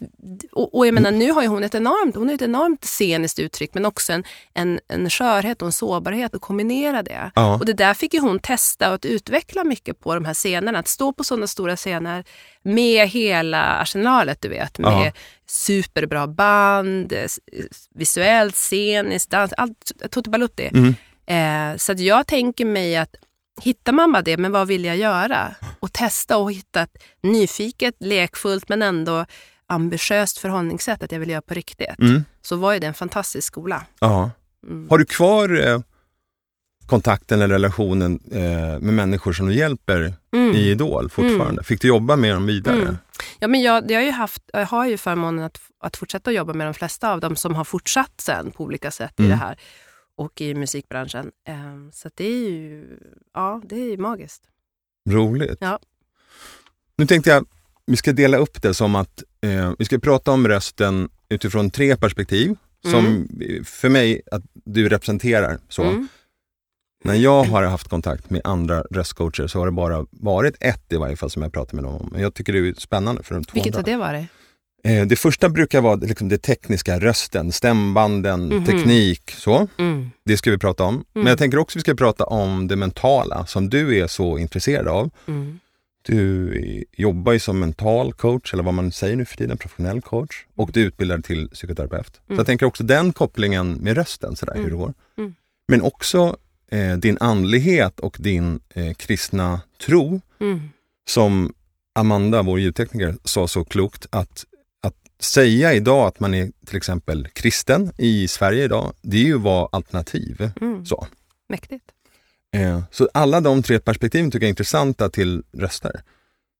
[0.51, 3.39] och, och jag menar, nu har ju hon ett enormt, hon har ett enormt sceniskt
[3.39, 4.23] uttryck men också en,
[4.53, 6.41] en, en skörhet och en sårbarhet att
[6.77, 7.31] kombinera det.
[7.35, 7.53] Ja.
[7.53, 10.79] Och det där fick ju hon testa och att utveckla mycket på de här scenerna.
[10.79, 12.23] Att stå på sådana stora scener
[12.63, 14.77] med hela arsenalet, du vet.
[14.79, 15.11] Med Ja.
[15.47, 17.25] superbra band, eh,
[17.95, 20.69] visuellt, sceniskt, dans, allt tutti balutti.
[20.73, 20.95] Mm.
[21.27, 23.15] Eh, så jag tänker mig att
[23.61, 25.55] hittar man bara det, men vad vill jag göra?
[25.79, 29.25] Och testa och hitta ett nyfiket, lekfullt men ändå
[29.69, 31.99] ambitiöst förhållningssätt att jag vill göra på riktigt.
[31.99, 32.25] Mm.
[32.41, 33.85] Så var ju det en fantastisk skola.
[33.99, 34.31] ja.
[34.67, 34.87] Mm.
[34.89, 35.79] Har du kvar eh,
[36.87, 40.55] kontakten eller relationen eh, med människor som du hjälper Mm.
[40.55, 41.63] i Idol fortfarande?
[41.63, 42.81] Fick du jobba med dem vidare?
[42.81, 42.97] Mm.
[43.39, 46.53] Ja, men jag, jag, har ju haft, jag har ju förmånen att, att fortsätta jobba
[46.53, 49.29] med de flesta av dem som har fortsatt sen på olika sätt i Mm.
[49.29, 49.59] det här
[50.17, 51.31] och i musikbranschen.
[51.47, 52.85] Ehm, så det är ju
[53.33, 54.41] ja, det är magiskt.
[55.09, 55.57] Roligt.
[55.61, 55.79] Ja.
[56.97, 57.45] Nu tänkte jag
[57.85, 61.95] vi ska dela upp det som att eh, vi ska prata om rösten utifrån tre
[61.95, 62.55] perspektiv
[62.91, 63.27] som Mm.
[63.41, 65.59] eh, för mig att du representerar.
[65.69, 66.05] Så.
[67.03, 67.15] Mm.
[67.15, 70.97] När jag har haft kontakt med andra röstcoacher så har det bara varit ett i
[70.97, 72.09] varje fall som jag pratar med dem om.
[72.11, 74.25] Men jag tycker det är spännande för de två Vilket har det varit?
[74.83, 78.65] Eh, det första brukar vara liksom det tekniska, rösten, stämbanden, Mhm.
[78.65, 79.31] teknik.
[79.31, 79.67] så.
[79.77, 80.09] Mm.
[80.25, 81.03] Det ska vi prata om.
[81.13, 81.29] Men Mm.
[81.29, 85.09] jag tänker också vi ska prata om det mentala som du är så intresserad av.
[85.27, 85.59] Mm.
[86.01, 90.45] Du jobbar ju som mental coach, eller vad man säger nu för tiden, professionell coach.
[90.55, 92.05] Och du är utbildad till psykoterapeut.
[92.15, 92.37] Så Mm.
[92.37, 94.71] jag tänker också den kopplingen med rösten, sådär, hur Mm.
[94.71, 94.93] det går.
[95.17, 95.35] Mm.
[95.67, 96.37] Men också
[96.71, 100.59] eh, din andlighet och din eh, kristna tro Mm.
[101.09, 101.53] som
[101.95, 104.45] Amanda, vår ljudtekniker, sa så klokt att,
[104.81, 109.37] att säga idag att man är till exempel kristen i Sverige idag, det är ju
[109.37, 110.51] vara alternativ.
[110.61, 110.85] Mm.
[110.85, 111.07] Så.
[111.49, 111.85] Mäktigt.
[112.53, 116.01] Eh, så alla de tre perspektiven tycker jag är intressanta till röster.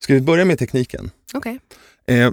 [0.04, 1.12] Ska vi börja med tekniken?
[1.34, 1.60] Okej.
[2.08, 2.32] Eh,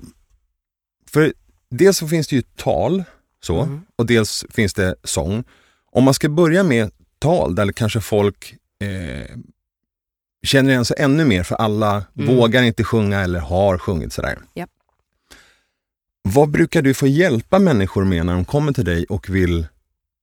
[1.11, 1.35] för
[1.71, 3.05] dels så finns det ju tal
[3.43, 3.83] så, Mm.
[3.97, 5.45] och dels finns det sång.
[5.93, 6.91] Om man ska börja med
[7.25, 9.37] tal där kanske folk eh,
[10.47, 12.37] känner igen sig ännu mer för alla Mm.
[12.37, 14.39] vågar inte sjunga eller har sjungit sådär.
[14.55, 14.71] Japp.
[16.23, 19.67] Vad brukar du få hjälpa människor med när de kommer till dig och vill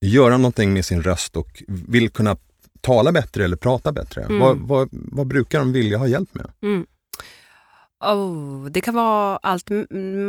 [0.02, 2.38] göra någonting med sin röst och vill kunna
[2.82, 4.40] tala bättre eller prata bättre, Mm.
[4.40, 6.48] vad, vad, vad brukar de vilja ha hjälp med?
[6.64, 6.86] Mm.
[8.02, 9.70] Oh, det kan vara allt,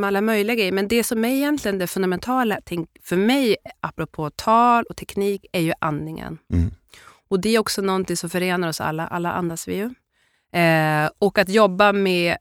[0.05, 2.59] alla möjliga grejer, men det som är egentligen det fundamentala
[3.03, 6.39] för mig, apropå tal och teknik, är ju andningen.
[6.53, 6.71] Mm.
[7.29, 9.91] Och det är också någonting som förenar oss alla, alla andas vi ju.
[10.61, 12.37] Eh, och att jobba med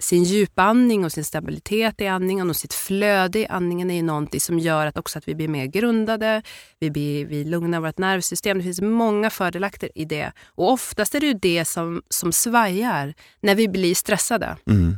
[0.00, 4.40] sin djupandning och sin stabilitet i andningen och sitt flöde i andningen är ju någonting
[4.40, 6.42] som gör att också att vi blir mer grundade,
[6.78, 8.58] vi, blir, vi lugnar vårt nervsystem.
[8.58, 10.32] Det finns många fördelakter i det.
[10.46, 14.56] Och oftast är det ju det som, som svajar när vi blir stressade.
[14.66, 14.96] Mm.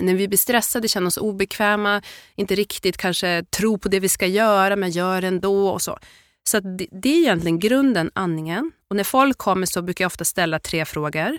[0.00, 2.02] När vi blir stressade, känner oss obekväma,
[2.34, 5.98] inte riktigt kanske tror på det vi ska göra men gör ändå och så.
[6.44, 8.72] Så det, det är egentligen grunden, andningen.
[8.90, 11.38] Och när folk kommer så brukar jag ofta ställa tre frågor.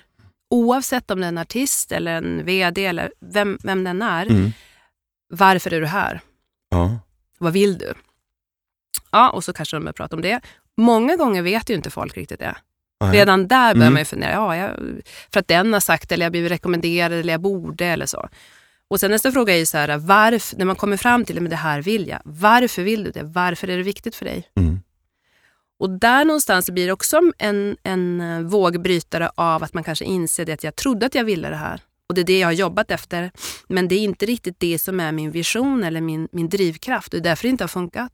[0.52, 4.26] Oavsett om det är en artist eller en VD eller vem, vem den är.
[4.32, 4.52] Mm.
[5.30, 6.22] Varför är du här?
[6.70, 7.00] Ja.
[7.38, 7.94] Vad vill du?
[9.12, 10.42] Ja, och så kanske de börjar prata om det.
[10.78, 12.56] Många gånger vet ju inte folk riktigt det.
[13.02, 13.12] Nej.
[13.18, 13.94] Redan där börjar Mm.
[13.94, 14.72] man ju fundera, ja, jag,
[15.34, 18.30] för att den har sagt eller jag blivit rekommenderad eller jag borde eller så.
[18.88, 21.50] Och sen nästa fråga är ju så här, varför, när man kommer fram till att
[21.50, 23.24] det här vill jag, varför vill du det?
[23.24, 24.44] Varför är det viktigt för dig?
[24.56, 24.80] Mm.
[25.82, 30.46] Och där någonstans blir det också en, en eh, vågbrytare av att man kanske inser
[30.46, 31.82] det att jag trodde att jag ville det här.
[32.08, 33.32] Och det är det jag har jobbat efter.
[33.67, 37.13] Men det är inte riktigt det som är min vision eller min, min drivkraft.
[37.13, 38.12] Och det är därför det inte har funkat.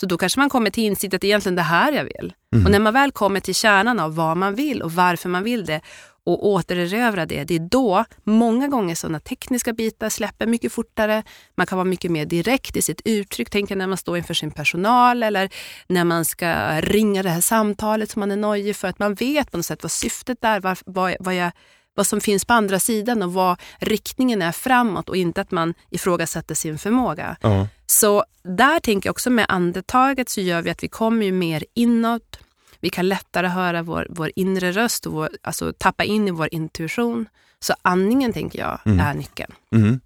[0.00, 2.32] Så då kanske man kommer till insikt att det är egentligen det här jag vill.
[2.54, 2.64] Mm.
[2.64, 5.64] Och när man väl kommer till kärnan av vad man vill och varför man vill
[5.64, 5.80] det
[6.26, 11.22] och återerövra det, det är då många gånger sådana tekniska bitar släpper mycket fortare.
[11.54, 13.50] Man kan vara mycket mer direkt i sitt uttryck.
[13.50, 15.50] Tänk när man står inför sin personal eller
[15.86, 18.88] när man ska ringa det här samtalet som man är nojig för.
[18.88, 21.52] Att man vet på något sätt vad syftet är, vad, vad, vad, jag,
[21.94, 25.74] vad som finns på andra sidan och vad riktningen är framåt och inte att man
[25.90, 27.36] ifrågasätter sin förmåga.
[27.40, 27.68] Ja.
[27.86, 31.64] Så där tänker jag också med andetaget så gör vi att vi kommer ju mer
[31.74, 32.38] inåt.
[32.82, 36.48] Vi kan lättare höra vår, vår inre röst och vår, alltså tappa in i vår
[36.54, 37.26] intuition.
[37.60, 39.00] Så andningen tänker jag Mm.
[39.00, 39.52] är nyckeln.
[39.74, 40.00] Mm.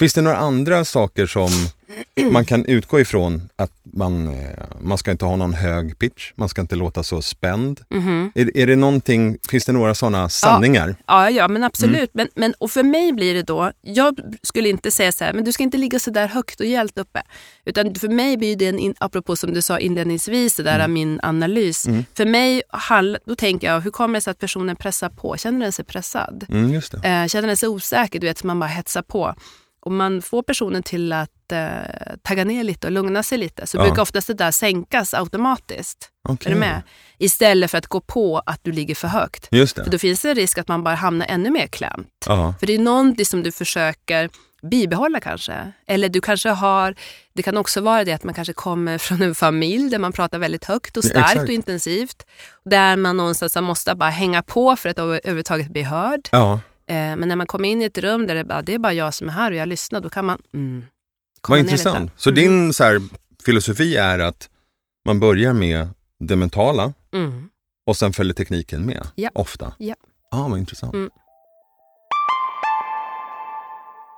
[0.00, 1.48] Finns det några andra saker som
[2.30, 6.48] man kan utgå ifrån att man, eh, man ska inte ha någon hög pitch, man
[6.48, 7.80] ska inte låta så spänd.
[7.90, 8.32] Mhm.
[8.34, 10.94] Är, är det någonting, finns det några sådana sanningar?
[11.06, 11.96] Ja, ja, men absolut.
[11.96, 12.08] Mm.
[12.12, 15.44] Men, men, och för mig blir det då, jag skulle inte säga så här, men
[15.44, 17.22] du ska inte ligga så där högt och hjält uppe.
[17.64, 21.20] Utan för mig blir det, en, in- apropå som du sa inledningsvis, det där min
[21.22, 21.86] analys.
[21.86, 22.04] Mm.
[22.14, 22.62] För mig,
[23.26, 25.36] då tänker jag, hur kommer det sig att personen pressar på?
[25.36, 26.46] Känner den sig pressad?
[26.48, 26.74] Mm.
[26.74, 29.34] Eh, känner den sig osäker, du vet, så man bara hetsar på.
[29.82, 31.68] Om man får personen till att eh,
[32.22, 33.82] tagga ner lite och lugna sig lite så Ja.
[33.84, 36.10] brukar oftast det där sänkas automatiskt.
[36.28, 36.50] Okej.
[36.50, 36.82] Är du med?
[37.18, 39.48] Istället för att gå på att du ligger för högt.
[39.50, 39.90] Just För det.
[39.90, 42.08] då finns det en risk att man bara hamnar ännu mer klämt.
[42.26, 42.54] Ja.
[42.60, 44.30] För det är någonting som du försöker
[44.62, 45.72] bibehålla kanske.
[45.86, 46.94] Eller du kanske har,
[47.32, 50.38] det kan också vara det att man kanske kommer från en familj där man pratar
[50.38, 51.48] väldigt högt och Ja, starkt exakt.
[51.48, 52.26] och intensivt.
[52.64, 56.28] Där man någonstans måste bara hänga på för att över- överhuvudtaget bli hörd.
[56.32, 56.60] ja.
[56.90, 58.92] Eh, men när man kommer in i ett rum där det, bara, det är bara
[58.92, 60.84] jag som är här och jag lyssnar, då kan man mm,
[61.40, 61.72] komma Vad ner lite.
[61.72, 62.12] intressant.
[62.16, 62.42] Så Mm.
[62.42, 63.00] din så här,
[63.44, 64.50] filosofi är att
[65.04, 67.48] man börjar med det mentala Mm.
[67.86, 69.06] och sen följer tekniken med?
[69.14, 69.30] Ja.
[69.34, 69.72] Ofta?
[69.78, 69.94] Ja.
[70.30, 70.94] ah, vad intressant.
[70.94, 71.10] Mm.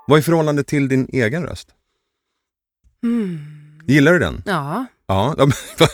[0.07, 1.69] Vad är förhållandet till din egen röst?
[3.03, 3.39] Mm.
[3.87, 4.43] Gillar du den?
[4.47, 4.87] Ja.
[5.13, 5.35] Ja.
[5.79, 5.89] bara,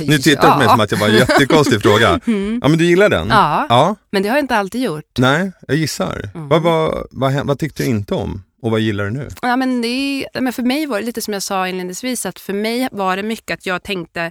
[0.00, 2.20] nu tittar du på mig som att jag var en jättekonstig fråga.
[2.26, 2.58] Mm.
[2.62, 3.28] Ja, men du gillar den?
[3.28, 3.96] Ja, Ja.
[4.10, 5.18] men det har jag inte alltid gjort.
[5.18, 6.30] Nej, jag gissar.
[6.34, 6.48] Mm.
[6.48, 8.42] Vad, vad, vad, vad tyckte du inte om?
[8.62, 9.28] Och vad gillar du nu?
[9.42, 12.52] Ja, men det men för mig var det lite som jag sa inledningsvis, att för
[12.52, 14.30] mig var det mycket att jag tänkte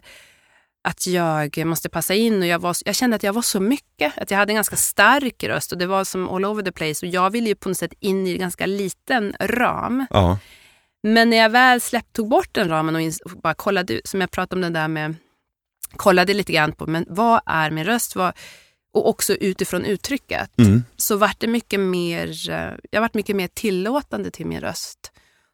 [0.84, 4.18] att jag måste passa in och jag, var, jag kände att jag var så mycket,
[4.18, 7.06] att jag hade en ganska stark röst och det var som all over the place
[7.06, 10.06] och jag ville ju på något sätt in i en ganska liten ram.
[10.10, 10.38] Ja.
[11.04, 14.32] Men när jag väl släppt, tog bort den ramen och, och bara kollade, som jag
[14.32, 15.16] pratade om det där med,
[15.96, 18.16] kollade lite grann på, men vad är min röst?
[18.16, 18.34] Vad,
[18.94, 20.84] och också utifrån uttrycket Mm.
[20.98, 25.12] så vart det mycket mer, eh, jag vart mycket mer tillåtande till min röst.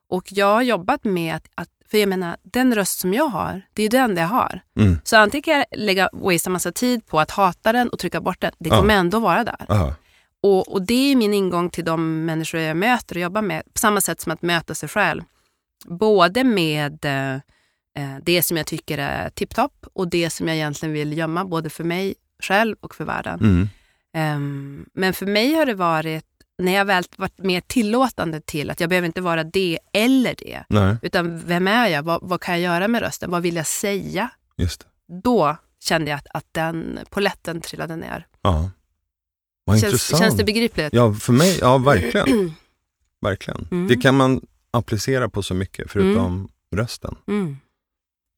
[0.10, 3.62] Och jag har jobbat med att, att för jag menar, den röst som jag har,
[3.74, 4.62] det är den jag har.
[4.80, 5.00] Mm.
[5.04, 8.42] Så antingen kan jag lägga wastea massa tid på att hata den och trycka bort
[8.42, 8.52] den.
[8.60, 9.66] Det kommer ändå vara där.
[9.68, 9.96] Ja.
[10.44, 13.64] Och, och det är min ingång till de människor jag möter och jobbar med.
[13.74, 15.24] På samma sätt som att möta sig själv.
[15.86, 17.34] Både med eh,
[18.04, 21.70] eh, det som jag tycker är tipptopp och det som jag egentligen vill gömma både
[21.70, 23.40] för mig själv och för världen.
[23.40, 23.70] Mm.
[24.14, 26.26] Ehm, men för mig har det varit,
[26.58, 30.64] när jag väl varit mer tillåtande till att jag behöver inte vara det eller det.
[30.70, 32.04] Nej, Utan vem är jag?
[32.04, 33.32] Vad, vad kan jag göra med rösten?
[33.32, 34.30] Vad vill jag säga?
[34.58, 34.88] just det.
[35.24, 38.28] Då kände jag att, att den poletten trillade ner.
[38.42, 38.70] Ja.
[39.66, 40.22] Vad Känns, intressant.
[40.22, 40.94] känns det begripligt?
[40.94, 42.54] Ja, för mig, ja verkligen.
[43.22, 43.68] verkligen.
[43.72, 43.88] Mm.
[43.88, 47.16] Det kan man applicera på så mycket förutom rösten.
[47.28, 47.58] Mm.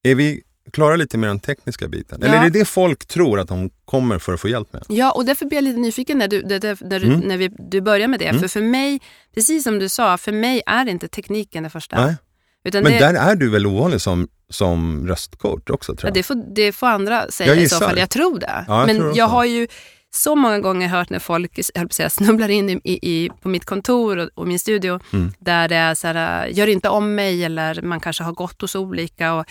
[0.03, 2.19] Är vi klara lite mer den tekniska biten?
[2.21, 2.27] Ja.
[2.27, 4.85] Eller är det det folk tror att de kommer för att få hjälp med?
[4.89, 7.19] Ja, och därför blir jag lite nyfiken när du, när du, Mm.
[7.19, 8.25] när vi, du börjar med det.
[8.25, 8.41] Mm.
[8.41, 8.99] För för mig,
[9.35, 12.05] precis som du sa, för mig är inte tekniken det första.
[12.05, 12.15] Nej.
[12.63, 16.13] Utan Men det, där är du väl ovanlig som, som röstcoach också tror ja, jag?
[16.13, 17.97] det, får, det får andra säga i så fall.
[17.97, 18.65] Jag tror det.
[18.67, 19.67] Ja, jag Men tror jag har ju
[20.11, 24.17] så många gånger hört när folk jag säga, snubblar in i, i, på mitt kontor
[24.17, 25.31] och, och min studio Mm.
[25.39, 28.75] där det är så här, gör inte om mig eller man kanske har gått hos
[28.75, 29.45] olika och,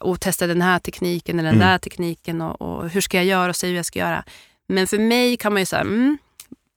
[0.00, 1.68] och testat den här tekniken eller den Mm.
[1.68, 4.24] där tekniken och, och hur ska jag göra och säga hur jag ska göra.
[4.68, 6.18] Men för mig kan man ju säga, mm,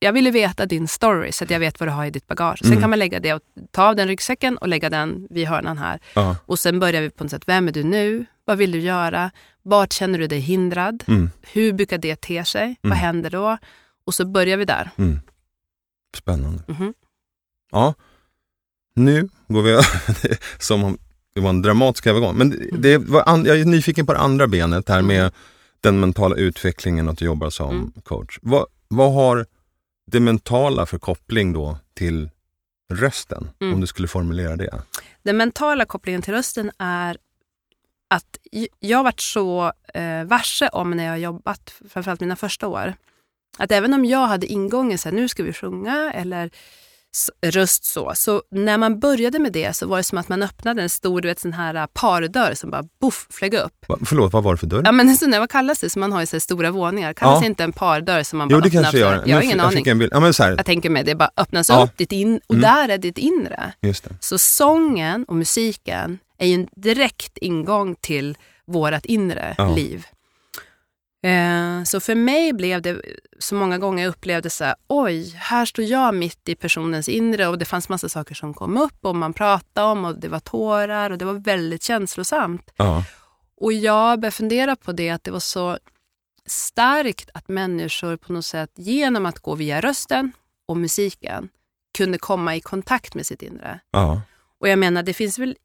[0.04, 2.60] jag ville veta din story så att jag vet vad du har i ditt bagage.
[2.60, 2.82] Sen Mm.
[2.82, 6.00] kan man lägga det och ta av den ryggsäcken och lägga den vid hörnan här.
[6.16, 6.36] Ja.
[6.46, 8.26] Och sen börjar vi på något sätt, vem är du nu?
[8.46, 9.32] Vad vill du göra?
[9.64, 11.04] Vart känner du dig hindrad?
[11.08, 11.30] Mm.
[11.42, 12.76] Hur brukar det te sig?
[12.82, 12.98] Vad Mm.
[13.00, 13.58] händer då?
[14.06, 14.90] Och så börjar vi där.
[14.98, 15.20] Mm.
[16.18, 16.64] Spännande.
[16.68, 16.94] Mhm.
[17.72, 17.94] Ja,
[18.96, 19.80] nu går vi
[20.60, 20.98] som om
[21.34, 22.36] det var en dramatisk övergång.
[22.38, 22.82] Men Mm.
[22.82, 25.32] det var an, jag är nyfiken på det andra benet här med
[25.82, 27.92] den mentala utvecklingen och att du jobbar som Mm.
[28.04, 28.40] coach.
[28.42, 29.46] Vad, vad har
[30.06, 32.30] det mentala för koppling då till
[32.94, 33.50] rösten?
[33.62, 33.74] Mm.
[33.74, 34.82] Om du skulle formulera det.
[35.24, 37.18] Den mentala kopplingen till rösten är
[38.10, 38.38] att
[38.80, 42.94] jag varit så eh, varse om när jag jobbat, framförallt mina första år,
[43.58, 46.52] att även om jag hade ingången så här, nu ska vi sjunga eller
[47.46, 50.82] röst så, så när man började med det så var det som att man öppnade
[50.82, 53.74] en stor du vet, sån här eh, pardörr som bara boff flög upp.
[53.88, 54.82] Va, förlåt, vad var det för dörr?
[54.86, 55.90] Ja men så, vad kallas det?
[55.90, 57.14] Så man har ju så stora våningar.
[57.14, 57.46] Kallas Ja.
[57.48, 59.24] inte en pardörr som man bara jo, det öppnar kanske gör.
[59.26, 59.88] Jag har ingen jag aning.
[59.88, 60.12] En bild.
[60.14, 61.84] Ja, men så här, Jag tänker mig det bara öppnas Ja.
[61.84, 62.62] upp, ditt in, och Mm.
[62.62, 63.74] där är ditt inre.
[63.82, 64.16] just det.
[64.20, 69.76] Så sången och musiken är ju en direkt ingång till vårt inre Ja.
[69.76, 70.06] liv.
[71.24, 73.02] Eh, så för mig blev det
[73.40, 77.48] så många gånger jag upplevde så här, oj, här står jag mitt i personens inre
[77.48, 80.40] och det fanns massa saker som kom upp och man pratade om och det var
[80.40, 82.72] tårar och det var väldigt känslosamt.
[82.76, 83.04] Ja.
[83.62, 85.78] Och jag började fundera på det, att det var så
[86.46, 90.32] starkt att människor på något sätt genom att gå via rösten
[90.68, 91.50] och musiken
[91.98, 93.80] kunde komma i kontakt med sitt inre.
[93.92, 94.22] Ja.
[94.60, 95.58] Och jag menar, det finns väl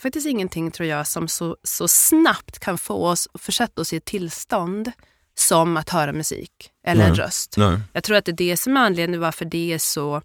[0.00, 3.96] faktiskt ingenting tror jag som så, så snabbt kan få oss och försätta oss i
[3.96, 4.92] ett tillstånd
[5.34, 7.18] som att höra musik eller en Nej.
[7.20, 7.54] röst.
[7.56, 7.80] Nej.
[7.92, 10.22] Jag tror att det är det som är anledningen varför det är så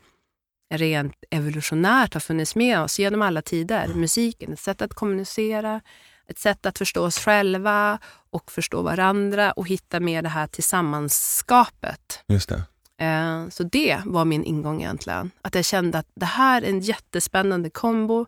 [0.74, 3.88] rent evolutionärt har funnits med oss genom alla tider.
[3.96, 5.82] Musiken, ett sätt att kommunicera,
[6.28, 12.24] ett sätt att förstå oss själva och förstå varandra och hitta mer det här tillsammanskapet.
[12.28, 12.64] Just det.
[13.06, 15.32] Eh, Så det var min ingång egentligen.
[15.42, 18.26] Att jag kände att det här är en jättespännande kombo.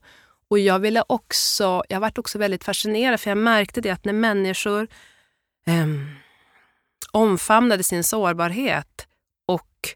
[0.50, 4.14] Och jag ville också, jag varit också väldigt fascinerad för jag märkte det att när
[4.14, 4.88] människor
[5.68, 6.10] ehm,
[7.12, 9.08] omfamnade sin sårbarhet
[9.48, 9.90] och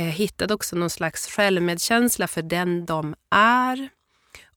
[0.00, 3.88] eh, hittade också någon slags självmedkänsla för den de är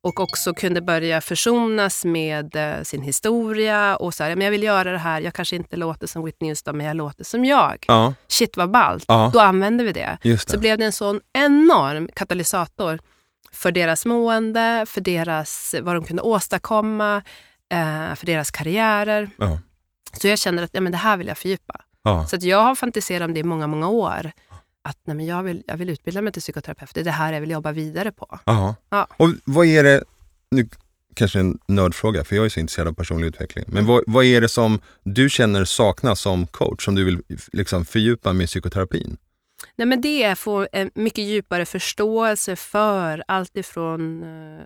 [0.01, 4.63] och också kunde börja försonas med eh, sin historia och så här, men jag vill
[4.63, 7.85] göra det här, jag kanske inte låter som Whitney Houston men jag låter som jag
[7.87, 9.29] Ja, shit vad ballt, Ja.
[9.33, 10.17] då använder vi det.
[10.23, 10.59] just Så det.
[10.59, 12.99] blev det en sån enorm katalysator
[13.51, 17.21] för deras mående, för deras, vad de kunde åstadkomma,
[17.69, 19.29] eh, för deras karriärer.
[19.37, 19.59] Ja.
[20.21, 21.81] Så jag kände att ja, men det här vill jag fördjupa.
[22.03, 22.27] Ja.
[22.27, 24.31] Så att jag har fantiserat om det i många, många år.
[24.81, 27.33] Att nej, men jag, vill, jag vill utbilda mig till psykoterapeut, det är det här
[27.33, 28.39] jag vill jobba vidare på.
[28.45, 28.75] Ja.
[28.89, 29.07] Ja.
[29.17, 30.03] Och vad är det,
[30.51, 30.69] nu
[31.13, 33.65] kanske en nördfråga, för jag är så intresserad av personlig utveckling.
[33.67, 37.21] Men vad, vad är det som du känner saknas som coach, som du vill
[37.53, 39.17] liksom fördjupa med psykoterapin?
[39.75, 44.65] Nej, men det är att få en mycket djupare förståelse för allt ifrån eh,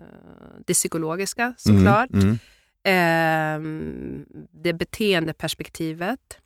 [0.66, 2.38] det psykologiska såklart, Mm, mm,
[2.84, 4.24] Ehm,
[4.64, 6.38] det beteendeperspektivet.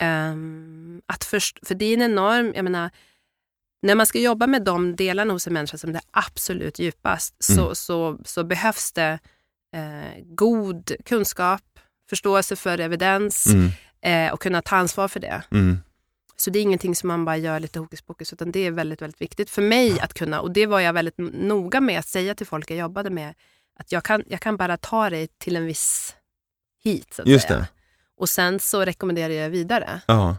[0.00, 2.90] Ehm, att först, för det är en enorm, jag menar,
[3.82, 7.34] när man ska jobba med de delarna hos en människa som det är absolut djupast
[7.38, 7.74] så, Mm.
[7.74, 9.18] så, så behövs det
[9.76, 11.62] eh, god kunskap,
[12.10, 13.68] förståelse för evidens mm,
[14.28, 15.42] eh, och kunna ta ansvar för det.
[15.50, 15.78] mm,
[16.40, 19.02] Så det är ingenting som man bara gör lite hokus pokus, utan det är väldigt,
[19.02, 22.34] väldigt viktigt för mig att kunna, och det var jag väldigt noga med att säga
[22.34, 23.34] till folk jag jobbade med,
[23.78, 26.14] att jag kan, jag kan bara ta dig till en viss
[26.84, 27.14] hit.
[27.14, 27.58] Så att Just säga.
[27.58, 27.66] det.
[28.16, 30.00] Och sen så rekommenderar jag vidare.
[30.06, 30.36] Ja.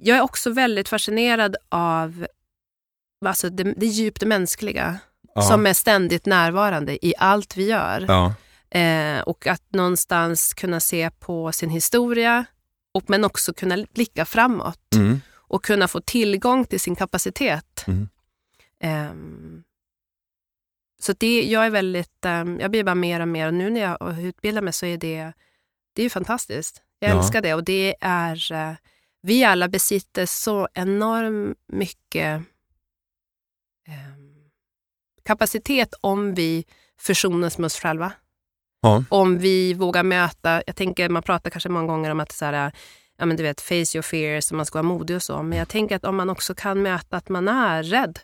[0.00, 2.26] Jag är också väldigt fascinerad av
[3.26, 4.98] alltså det, det djupt mänskliga
[5.34, 5.42] Ja.
[5.42, 8.06] som är ständigt närvarande i allt vi gör.
[8.70, 12.44] Eh, och att någonstans kunna se på sin historia,
[12.92, 15.20] och, men också kunna blicka framåt Mm.
[15.34, 17.84] och kunna få tillgång till sin kapacitet.
[17.86, 18.08] Mm.
[18.80, 19.62] Ehm,
[21.02, 23.80] så det, jag är väldigt, ehm, jag blir bara mer och mer, och nu när
[23.80, 25.32] jag utbildar mig så är det,
[25.92, 26.82] det är fantastiskt.
[26.98, 27.18] Jag Ja.
[27.18, 28.74] älskar det och det är, eh,
[29.22, 32.42] vi alla besitter så enormt mycket
[33.88, 34.50] ehm,
[35.22, 36.64] kapacitet om vi
[36.98, 38.12] försonas med oss själva.
[38.82, 39.04] Ja.
[39.08, 42.72] Om vi vågar möta, jag tänker man pratar kanske många gånger om att så här,
[43.18, 45.42] ja men du vet face your fears och man ska vara modig och så.
[45.42, 48.18] Men jag tänker att om man också kan möta att man är rädd.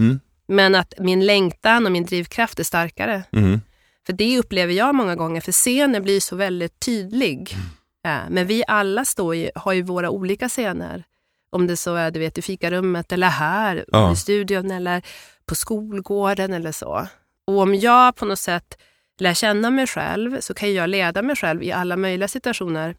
[0.00, 0.20] Mm.
[0.48, 3.22] Men att min längtan och min drivkraft är starkare.
[3.32, 3.60] Mm.
[4.06, 7.56] För det upplever jag många gånger, för scenen blir så väldigt tydlig.
[8.02, 11.04] Ja, men vi alla står ju, har ju våra olika scener.
[11.50, 14.12] Om det så är du vet, i fikarummet eller här Ja.
[14.12, 15.02] i studion eller
[15.46, 17.06] på skolgården eller så.
[17.46, 18.78] Och om jag på något sätt
[19.18, 22.96] lär känna mig själv så kan jag leda mig själv i alla möjliga situationer.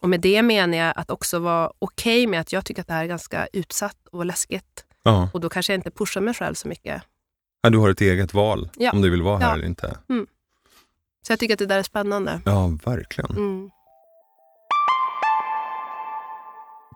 [0.00, 2.94] Och med det menar jag att också vara okej med att jag tycker att det
[2.94, 4.84] här är ganska utsatt och läskigt.
[5.02, 5.28] Ja.
[5.34, 7.02] Och då kanske jag inte pushar mig själv så mycket.
[7.62, 8.90] Ja, Du har ett eget val Ja.
[8.92, 9.96] om du vill vara här eller inte.
[11.26, 12.40] Så jag tycker att det där är spännande.
[12.44, 13.30] Ja, verkligen.
[13.30, 13.70] Mm.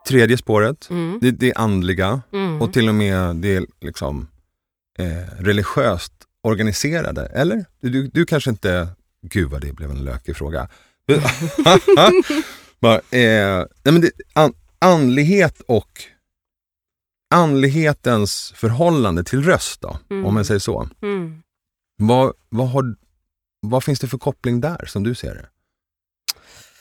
[0.09, 1.19] Tredje spåret, Mm.
[1.23, 2.63] det, det är andliga Mm.
[2.63, 4.29] och till och med det är liksom
[4.99, 6.13] eh, religiöst
[6.43, 7.65] organiserade, eller?
[7.81, 8.89] Du, du, kanske inte,
[9.23, 10.69] gud vad det blev en lökig fråga.
[12.81, 16.03] Bara, eh, nej men det, an, andlighet och
[17.35, 20.27] andlighetens förhållande till röst då, Mm.
[20.27, 20.89] om man säger så.
[21.03, 21.43] Mm.
[21.97, 22.97] Vad, vad, har,
[23.61, 25.47] vad finns det för koppling där som du ser det?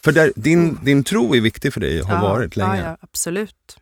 [0.03, 2.77] För där, din, din tro är viktig för dig, har Ja, varit länge.
[2.77, 3.77] Ja, ja, absolut.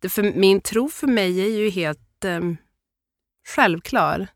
[0.00, 2.56] Det för, min tro för mig är ju helt um,
[3.48, 4.26] självklar.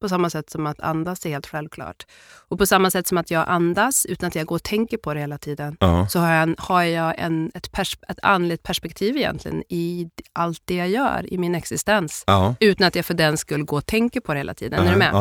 [0.00, 2.06] På samma sätt som att andas är helt självklart.
[2.48, 5.14] Och på samma sätt som att jag andas utan att jag går och tänker på
[5.14, 6.06] det hela tiden, Ja.
[6.10, 10.62] så har jag, en, har jag en, ett, pers, ett andligt perspektiv egentligen i allt
[10.64, 12.24] det jag gör i min existens.
[12.26, 12.54] Ja.
[12.60, 14.86] Utan att jag för den skull går och tänker på det hela tiden.
[14.86, 15.12] Är du med?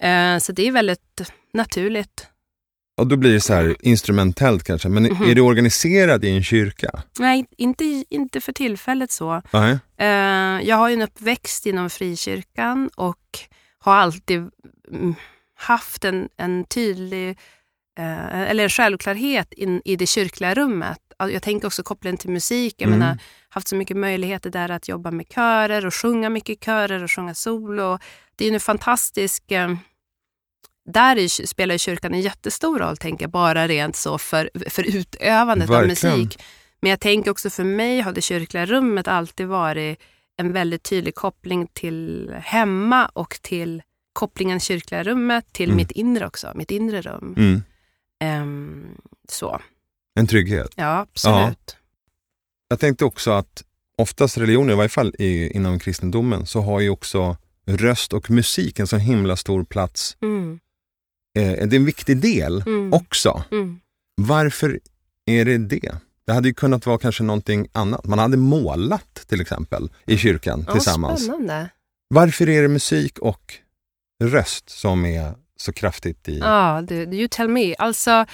[0.00, 2.26] Eh, så det är väldigt naturligt.
[3.00, 5.30] Och då blir det så här instrumentellt kanske, men Mhm.
[5.30, 6.90] är du organiserad i en kyrka?
[7.18, 9.42] Nej, inte, inte för tillfället så.
[9.96, 10.06] Eh,
[10.68, 13.18] jag har ju en uppväxt inom frikyrkan och
[13.78, 14.38] har alltid
[14.92, 15.14] mm,
[15.56, 17.28] haft en, en tydlig,
[17.98, 20.98] eh, eller en självklarhet in, i det kyrkliga rummet.
[21.18, 22.74] Jag tänker också kopplingen till musik.
[22.78, 22.98] Jag Mm.
[22.98, 23.18] menar,
[23.48, 27.34] haft så mycket möjligheter där att jobba med körer och sjunga mycket körer och sjunga
[27.34, 27.98] solo.
[28.36, 29.50] Det är ju en fantastisk...
[29.52, 29.74] Eh,
[30.90, 35.70] där är, spelar kyrkan en jättestor roll, tänker jag, bara rent så för, för utövandet
[35.70, 36.12] Verkligen.
[36.12, 36.42] av musik.
[36.80, 39.98] Men jag tänker också för mig har det kyrkliga rummet alltid varit
[40.38, 43.82] en väldigt tydlig koppling till hemma och till
[44.12, 45.76] kopplingen kyrkliga rummet till Mm.
[45.76, 47.34] mitt inre också, mitt inre rum.
[47.38, 47.62] Mm.
[48.20, 48.86] Ehm,
[49.28, 49.60] så,
[50.14, 50.72] En trygghet.
[50.76, 51.76] ja absolut.
[52.68, 53.64] Jag tänkte också att
[53.98, 57.36] oftast religioner, i varje fall i, inom kristendomen, så har ju också
[57.66, 60.16] röst och musik en så himla stor plats.
[60.22, 60.60] Mm,
[61.38, 63.44] Eh, det är en viktig del mm, också.
[63.50, 63.80] mm.
[64.16, 64.80] Varför
[65.26, 65.94] är det det?
[66.28, 68.06] Det hade ju kunnat vara kanske någonting annat.
[68.06, 71.24] Man hade målat till exempel i kyrkan Ja, tillsammans.
[71.24, 71.70] Spännande.
[72.08, 73.54] Varför är det musik och
[74.24, 76.38] röst som är så kraftigt i...
[76.38, 77.74] Ja, du, you tell me.
[77.74, 78.26] Alltså,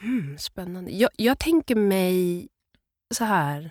[0.00, 0.90] hmm, spännande.
[0.90, 2.48] Jag, jag tänker mig
[3.14, 3.70] så här,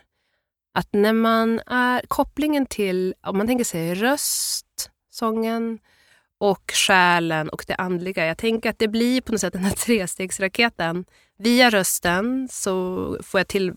[0.74, 5.80] att när man är kopplingen till, om man tänker sig röst, sången
[6.38, 8.26] och själen och det andliga.
[8.26, 11.06] Jag tänker att det blir på något sätt den här trestegsraketen.
[11.38, 13.74] Via rösten så får jag till,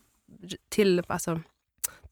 [0.68, 1.40] till, alltså,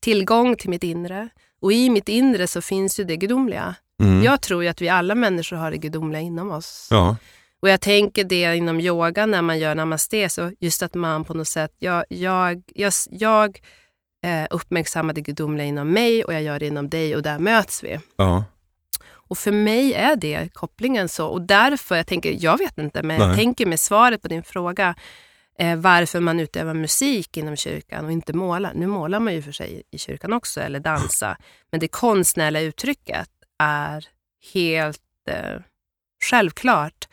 [0.00, 1.28] tillgång till mitt inre
[1.60, 3.74] och i mitt inre så finns ju det gudomliga.
[4.00, 4.22] Mm.
[4.22, 6.88] Jag tror ju att vi alla människor har det gudomliga inom oss.
[6.90, 7.16] ja.
[7.60, 11.34] Och jag tänker det inom yoga när man gör namaste, så just att man på
[11.34, 13.60] något sätt, jag, jag, jag, jag
[14.24, 17.84] eh, uppmärksammar det gudomliga inom mig och jag gör det inom dig och där möts
[17.84, 17.98] vi.
[18.16, 18.44] ja.
[19.28, 21.26] Och för mig är det kopplingen så.
[21.26, 23.28] Och därför, jag tänker, jag vet inte, men Nej.
[23.28, 24.94] jag tänker med svaret på din fråga,
[25.58, 28.72] eh, varför man utövar musik inom kyrkan och inte målar.
[28.74, 31.36] Nu målar man ju för sig i kyrkan också, eller dansa.
[31.70, 33.28] Men det konstnärliga uttrycket
[33.58, 34.06] är
[34.54, 35.60] helt eh,
[36.24, 37.08] självklart.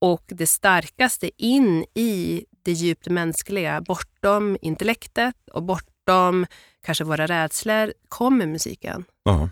[0.00, 6.46] Och det starkaste in i det djupt mänskliga, bortom intellektet och bortom
[6.82, 9.04] kanske våra rädslor, kommer musiken.
[9.24, 9.48] ja.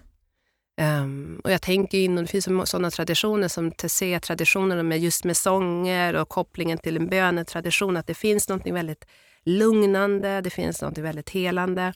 [0.77, 5.37] Ehm, och jag tänker in, och det finns sådana traditioner som Tessé-traditionerna med just med
[5.37, 9.05] sånger och kopplingen till en bönetradition, att det finns något väldigt
[9.45, 11.93] lugnande, det finns något väldigt helande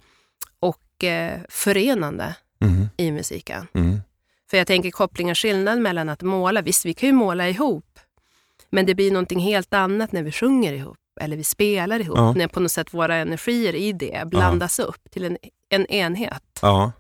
[0.60, 2.86] och eh, förenande Mm.
[2.96, 3.66] i musiken.
[3.74, 4.00] Mm.
[4.50, 7.98] För jag tänker kopplingen, skillnad mellan att måla, visst vi kan ju måla ihop,
[8.70, 12.32] men det blir någonting helt annat när vi sjunger ihop eller vi spelar ihop, Ja.
[12.32, 16.58] när på något sätt våra energier i det blandas upp till en, en enhet.
[16.62, 16.92] ja.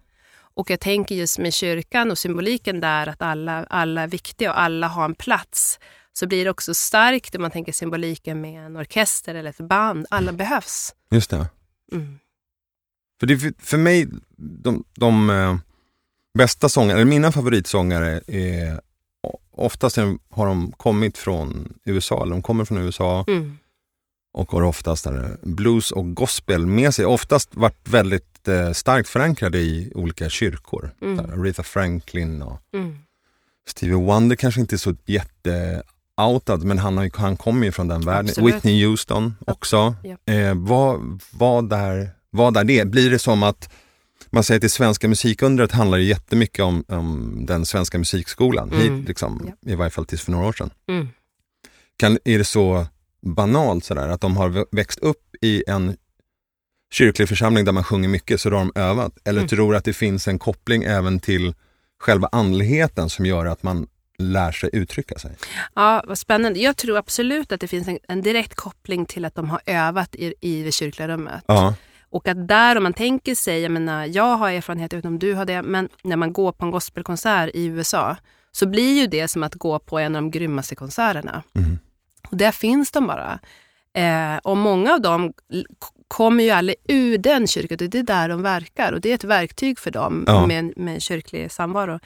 [0.58, 4.60] Och jag tänker just med kyrkan och symboliken där att alla, alla är viktiga och
[4.60, 5.78] alla har en plats.
[6.12, 10.06] Så blir det också starkt om man tänker symboliken med en orkester eller ett band.
[10.10, 10.94] Alla behövs.
[11.10, 11.46] Just det.
[11.92, 12.18] Mm.
[13.20, 15.56] För, det, för- för mig, de, de eh,
[16.38, 18.80] bästa sångare, eller mina favoritsångare är
[19.50, 19.96] oftast
[20.30, 23.58] har de kommit från USA, eller de kommer från USA Mm.
[24.32, 27.06] och har oftast där, blues och gospel med sig.
[27.06, 30.90] Oftast varit väldigt eh, starkt förankrade i olika kyrkor.
[31.02, 31.16] Mm.
[31.16, 32.98] Där, Aretha Franklin och Mm.
[33.68, 38.00] Stevie Wonder kanske inte är så jätte-outad, men han, har han kommer ju från den
[38.00, 38.28] världen.
[38.28, 38.54] Absolut.
[38.54, 39.94] Whitney Houston också.
[40.02, 40.32] Ja.
[40.34, 42.84] Eh, vad, vad, där, vad är det?
[42.84, 43.70] Blir det som att
[44.30, 48.96] man säger att det svenska musikundret handlar jättemycket om, om den svenska musikskolan, Mm.
[48.98, 50.70] hit, liksom, i varje fall tills för några år sedan.
[50.88, 51.08] Mm.
[51.96, 52.86] Kan, är det så
[53.22, 55.96] banalt sådär, att de har vä- växt upp i en
[56.92, 59.12] kyrklig församling där man sjunger mycket, så då har de övat?
[59.24, 59.48] Eller Mm.
[59.48, 61.54] tror att det finns en koppling även till
[62.00, 63.86] själva andligheten som gör att man
[64.18, 65.36] lär sig uttrycka sig?
[65.74, 66.60] Ja, vad spännande.
[66.60, 70.14] Jag tror absolut att det finns en, en direkt koppling till att de har övat
[70.14, 71.44] i, i det kyrkliga rummet.
[71.46, 71.74] Ja,
[72.10, 75.34] Och att där, om man tänker sig, jag menar, jag har erfarenhet, utan om du
[75.34, 78.16] har det, men när man går på en gospelkonsert i USA
[78.52, 81.42] så blir ju det som att gå på en av de grymmaste konserterna.
[81.52, 81.78] Mhm.
[82.30, 83.38] Och där finns de bara.
[83.94, 85.32] Eh, och många av dem
[86.08, 89.24] kommer ju aldrig ur den kyrkan, det är där de verkar och det är ett
[89.24, 90.46] verktyg för dem Ja.
[90.46, 92.00] med, med kyrklig samvaro.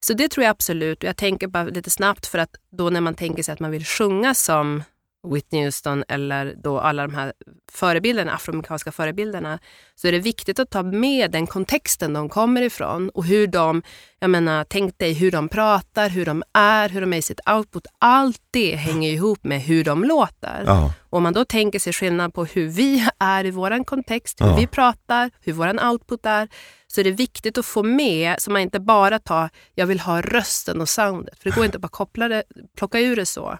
[0.00, 1.02] Så det tror jag absolut.
[1.02, 3.84] Jag tänker bara lite snabbt för att då när man tänker sig att man vill
[3.84, 4.82] sjunga som
[5.24, 7.32] Whitney Houston eller då alla de här
[7.72, 9.58] förebilderna, afroamerikanska förebilderna,
[9.94, 13.82] så är det viktigt att ta med den kontexten de kommer ifrån och hur de,
[14.18, 17.40] jag menar, tänk dig hur de pratar, hur de är, hur de är i sitt
[17.50, 17.86] output.
[17.98, 20.62] Allt det hänger ihop med hur de låter.
[20.66, 24.46] ja, Om man då tänker sig skillnad på hur vi är i vår kontext, hur
[24.46, 24.56] Ja.
[24.56, 26.48] vi pratar, hur vår output är,
[26.86, 30.20] så är det viktigt att få med så man inte bara tar, jag vill ha
[30.20, 31.38] rösten och soundet.
[31.38, 32.42] För det går inte att bara koppla det,
[32.76, 33.58] plocka ur det så.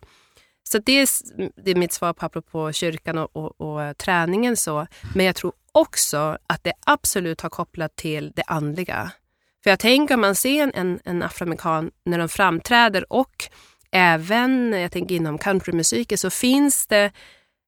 [0.74, 1.08] Så det är,
[1.64, 4.56] det är mitt svar på apropå kyrkan och, och, och eh, träningen.
[4.56, 4.86] så.
[5.14, 9.12] Men jag tror också att det absolut har kopplat till det andliga.
[9.62, 13.48] För jag tänker om man ser en, en afroamerikan när de framträder och
[13.92, 17.12] även jag tänker inom countrymusiken så finns det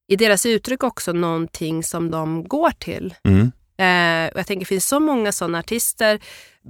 [0.08, 3.14] i deras uttryck också någonting som de går till.
[3.24, 3.52] mm.
[3.78, 6.20] Eh, och jag tänker det finns så många sådana artister,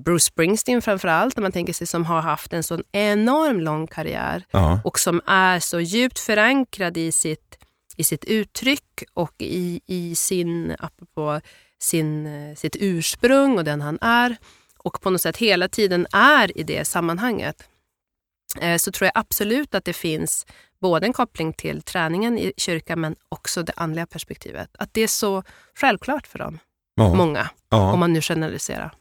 [0.04, 3.86] Bruce Springsteen framför allt, när man tänker sig som har haft en sån enorm lång
[3.86, 7.58] karriär ja, och som är så djupt förankrad i sitt,
[7.96, 11.40] i sitt uttryck och i, i sin, apropå
[11.78, 14.36] sin, eh, sitt ursprung och den han är
[14.78, 17.68] och på något sätt hela tiden är i det sammanhanget.
[18.60, 20.46] Eh, Så tror jag absolut att det finns
[20.80, 24.70] både en koppling till träningen i kyrkan men också det andliga perspektivet.
[24.78, 25.42] Att det är så
[25.74, 26.58] självklart för dem,
[26.96, 27.92] ja, många, ja.
[27.92, 28.94] om man nu generaliserar.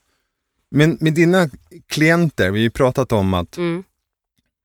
[0.71, 1.49] Men med dina
[1.87, 3.83] klienter, vi har ju pratat om att Mm.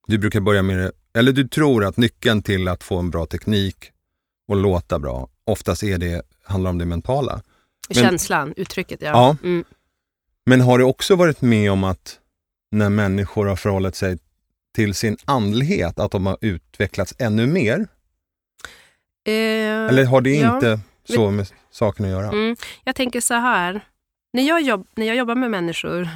[0.07, 3.27] du brukar börja med det, eller du tror att nyckeln till att få en bra
[3.27, 3.77] teknik
[4.49, 7.43] och låta bra, oftast är det, handlar om det mentala.
[7.89, 9.09] Men- Känslan, uttrycket, ja.
[9.09, 9.37] Ja.
[9.49, 9.65] Mm.
[10.47, 12.19] Men har du också varit med om att
[12.73, 14.19] när människor har förhållit sig
[14.75, 17.87] till sin andlighet, att de har utvecklats ännu mer?
[19.27, 19.33] Eh,
[19.89, 20.55] Eller har det ja.
[20.55, 22.29] inte så med saken att göra?
[22.29, 22.57] Mm.
[22.85, 23.81] Jag tänker så här,
[24.33, 26.09] när jag, jobb, när jag jobbar med människor,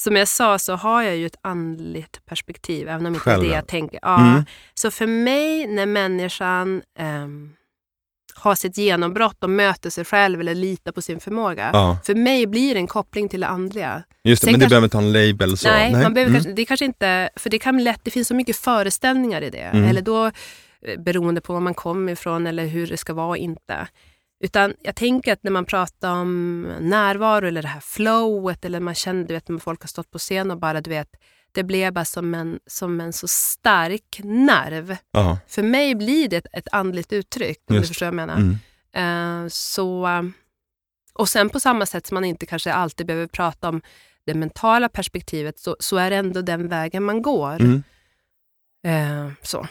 [0.00, 3.48] som jag sa så har jag ju ett andligt perspektiv, även om inte Själv, det
[3.48, 3.54] ja.
[3.54, 3.98] jag tänker.
[4.02, 4.20] Ja.
[4.30, 4.44] Mm.
[4.74, 7.52] Så för mig, när människan ehm,
[8.34, 12.46] har sitt genombrott och möter sig själv eller litar på sin förmåga, Ja, för mig
[12.46, 14.02] blir det en koppling till det andliga.
[14.24, 14.46] just det.
[14.46, 15.68] Sen Men kanske- behöver inte ha en label så?
[15.68, 16.32] Nej, man behöver Mm.
[16.34, 19.58] kanske, det kanske inte, för det kan lätt, det finns så mycket föreställningar i det.
[19.58, 19.84] Mm.
[19.84, 23.36] Eller då, eh, beroende på var man kommer ifrån eller hur det ska vara och
[23.36, 23.86] inte.
[24.40, 28.94] Utan jag tänker att när man pratar om närvaro eller det här flowet eller man
[28.94, 31.08] känner, du vet när folk har stått på scen och bara, du vet,
[31.52, 34.96] det blev bara som en, som en så stark nerv.
[35.10, 38.28] Ja, För mig blir det ett, ett andligt uttryck, om Just du förstår vad jag
[38.28, 38.36] menar.
[38.36, 38.56] mm.
[38.92, 40.22] Eh, så, eh,
[41.14, 43.82] och sen på samma sätt som man inte kanske alltid behöver prata om
[44.26, 47.60] det mentala perspektivet så, så är det ändå den vägen man går.
[47.60, 47.82] Mm.
[48.86, 49.66] Eh, så.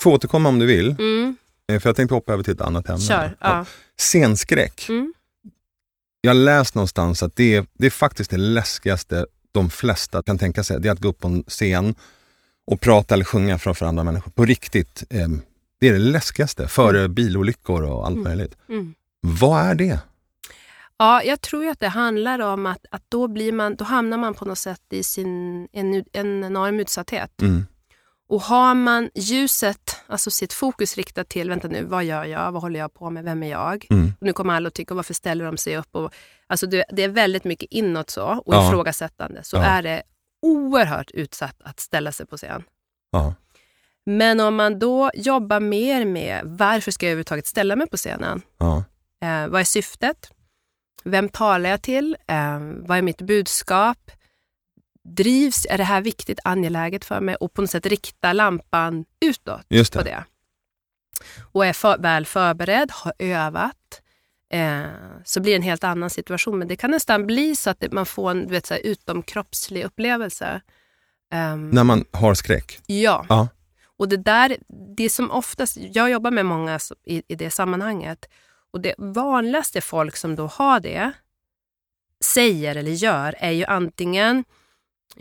[0.00, 1.36] Får återkomma om du vill, Mm,
[1.72, 3.00] eh, för jag tänkte hoppa över till ett annat ämne.
[3.00, 3.36] kör.
[3.40, 3.64] Ja.
[3.98, 4.86] Scenskräck.
[4.88, 5.14] Mm,
[6.20, 10.38] Jag har läst någonstans att det är, det är faktiskt det läskigaste de flesta kan
[10.38, 10.80] tänka sig.
[10.80, 11.94] Det är att gå upp på en scen
[12.66, 14.30] och prata eller sjunga framför andra människor.
[14.30, 15.04] På riktigt.
[15.10, 15.28] Eh,
[15.80, 18.24] det är det läskigaste, före bilolyckor och allt Mm.
[18.24, 18.56] möjligt.
[18.68, 18.94] mm.
[19.20, 19.98] Vad är det?
[20.98, 24.34] Ja, jag tror att det handlar om att, att då, blir man, då hamnar man
[24.34, 27.42] på något sätt i sin, en, en enorm utsatthet.
[27.42, 27.66] Mm.
[28.28, 32.62] Och har man ljuset, alltså sitt fokus riktat till, vänta nu, vad gör jag, vad
[32.62, 33.86] håller jag på med, vem är jag?
[33.90, 34.12] Mm.
[34.20, 35.88] Nu kommer alla att tycka, varför ställer de sig upp?
[35.96, 36.12] Och,
[36.46, 38.68] alltså det, det är väldigt mycket inåt så och Ja.
[38.68, 39.44] ifrågasättande.
[39.44, 39.62] Så Ja.
[39.62, 40.02] är det
[40.42, 42.62] oerhört utsatt att ställa sig på scen.
[43.10, 43.34] Ja.
[44.06, 48.42] Men om man då jobbar mer med, varför ska jag överhuvudtaget ställa mig på scenen?
[48.58, 48.84] Ja.
[49.22, 50.30] Eh, vad är syftet?
[51.04, 52.16] Vem talar jag till?
[52.26, 54.10] Eh, vad är mitt budskap?
[55.14, 59.60] Drivs, är det här viktigt, angeläget för mig och på något sätt rikta lampan utåt
[59.68, 59.92] det.
[59.92, 60.24] på det.
[61.52, 64.02] Och är för, väl förberedd, har övat,
[64.50, 64.82] eh,
[65.24, 66.58] så blir det en helt annan situation.
[66.58, 69.84] Men det kan nästan bli så att man får en du vet, så här, utomkroppslig
[69.84, 70.60] upplevelse.
[71.32, 72.78] Ehm, När man har skräck.
[72.86, 73.26] Ja.
[73.28, 73.48] Ja.
[73.98, 74.56] Och det där,
[74.96, 78.28] det som oftast, jag jobbar med många i, i det sammanhanget
[78.72, 81.12] och det vanligaste folk som då har det
[82.24, 84.44] säger eller gör är ju antingen,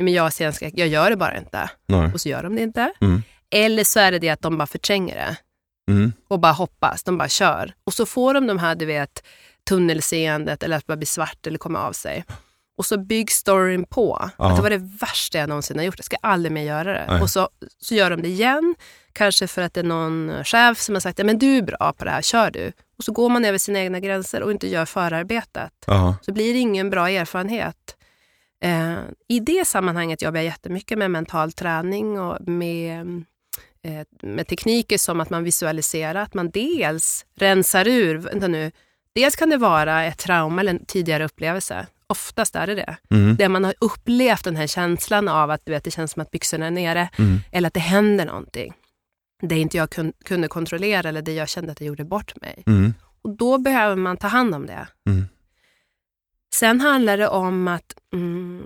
[0.04, 2.12] men jag ser en skräck, jag gör det bara inte Nej.
[2.14, 2.92] och så gör de det inte.
[3.02, 3.24] Mm.
[3.50, 5.36] Eller så är det det att de bara förtränger det
[5.92, 6.14] Mm.
[6.28, 7.74] och bara hoppas, de bara kör.
[7.84, 9.24] Och så får de de här, du vet,
[9.70, 12.26] tunnelseendet eller att bara blir svart eller kommer av sig.
[12.78, 14.30] Och så byggs storyn på.
[14.38, 14.50] Ja.
[14.50, 15.98] Att det var det värsta jag någonsin har gjort.
[15.98, 17.06] Jag ska aldrig mer göra det.
[17.10, 17.22] Nej.
[17.22, 18.76] Och så, så gör de det igen.
[19.14, 21.94] Kanske för att det är någon chef som har sagt att men du är bra
[21.98, 22.72] på det här, kör du.
[22.98, 25.72] Och så går man över sina egna gränser och inte gör förarbetet.
[25.88, 26.16] Ja.
[26.22, 27.96] Så blir det ingen bra erfarenhet.
[28.64, 28.98] Eh,
[29.28, 33.02] I det sammanhanget jobbar jag jättemycket med mental träning och med,
[33.84, 38.72] eh, med tekniker som att man visualiserar, att man dels rensar ur, vänta nu,
[39.16, 41.88] dels kan det vara ett trauma eller en tidigare upplevelse.
[42.08, 42.98] Oftast är det det.
[43.10, 43.36] Mm.
[43.36, 46.32] Där man har upplevt den här känslan av att du vet, det känns som att
[46.32, 47.40] byxorna är nere Mm.
[47.52, 48.74] eller att det händer någonting.
[49.42, 52.64] Det inte jag kun, kunde kontrollera eller det jag kände att jag gjorde bort mig.
[52.68, 52.94] Mm.
[53.22, 54.88] Och då behöver man ta hand om det.
[55.10, 55.26] Mm.
[56.60, 58.64] Sen handlar det om att, mm,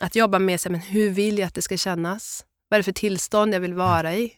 [0.00, 2.44] att jobba med sig, men hur vill jag att det ska kännas?
[2.68, 4.32] Vad är det för tillstånd jag vill vara i?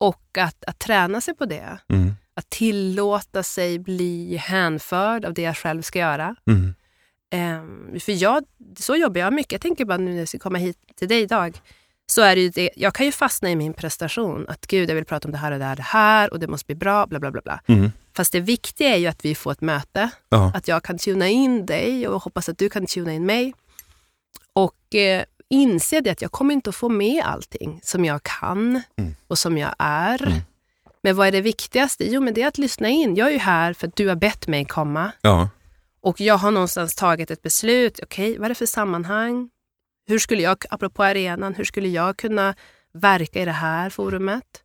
[0.00, 1.78] Och att, att träna sig på det.
[1.88, 2.12] Mm.
[2.34, 6.36] Att tillåta sig bli hänförd av det jag själv ska göra.
[6.46, 6.74] Mm.
[7.30, 8.44] Ehm, för jag,
[8.78, 9.52] så jobbar jag mycket.
[9.52, 11.60] Jag tänker bara nu när jag ska komma hit till dig idag.
[12.06, 14.46] Så är det det, jag kan ju fastna i min prestation.
[14.48, 16.48] Att gud, jag vill prata om det här och det här, det här och det
[16.48, 17.40] måste bli bra, bla bla bla.
[17.44, 17.60] bla.
[17.66, 17.90] Mm.
[18.16, 20.10] Fast det viktiga är ju att vi får ett möte.
[20.28, 20.52] Ja.
[20.54, 23.54] Att jag kan tuna in dig och hoppas att du kan tuna in mig.
[24.52, 28.82] Och eh, inse det att jag kommer inte att få med allting som jag kan
[28.96, 29.14] Mm.
[29.28, 30.22] och som jag är.
[30.26, 30.38] Mm.
[31.02, 32.04] Men vad är det viktigaste?
[32.04, 33.16] Jo, men det är att lyssna in.
[33.16, 35.12] Jag är ju här för att du har bett mig komma.
[35.22, 35.48] Ja.
[36.00, 38.00] Och jag har någonstans tagit ett beslut.
[38.02, 39.50] Okej, vad är det för sammanhang?
[40.06, 42.54] Hur skulle jag, apropå arenan, hur skulle jag kunna
[42.94, 44.62] verka i det här forumet?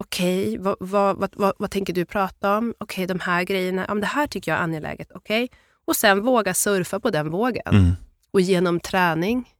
[0.00, 2.74] Okej, vad, vad, vad, vad, vad tänker du prata om?
[2.78, 5.12] Okej, de här grejerna, ja, det här tycker jag är angeläget.
[5.14, 5.50] Okej,
[5.84, 7.62] och sen våga surfa på den vågen.
[7.66, 7.92] Mm.
[8.30, 9.54] Och genom träning.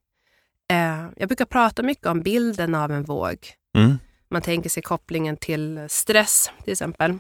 [0.71, 3.39] Eh, jag brukar prata mycket om bilden av en våg.
[3.77, 3.99] Mm.
[4.31, 7.19] Man tänker sig kopplingen till stress till exempel.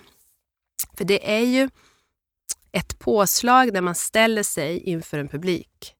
[0.96, 1.70] För det är ju
[2.72, 5.94] ett påslag när man ställer sig inför en publik.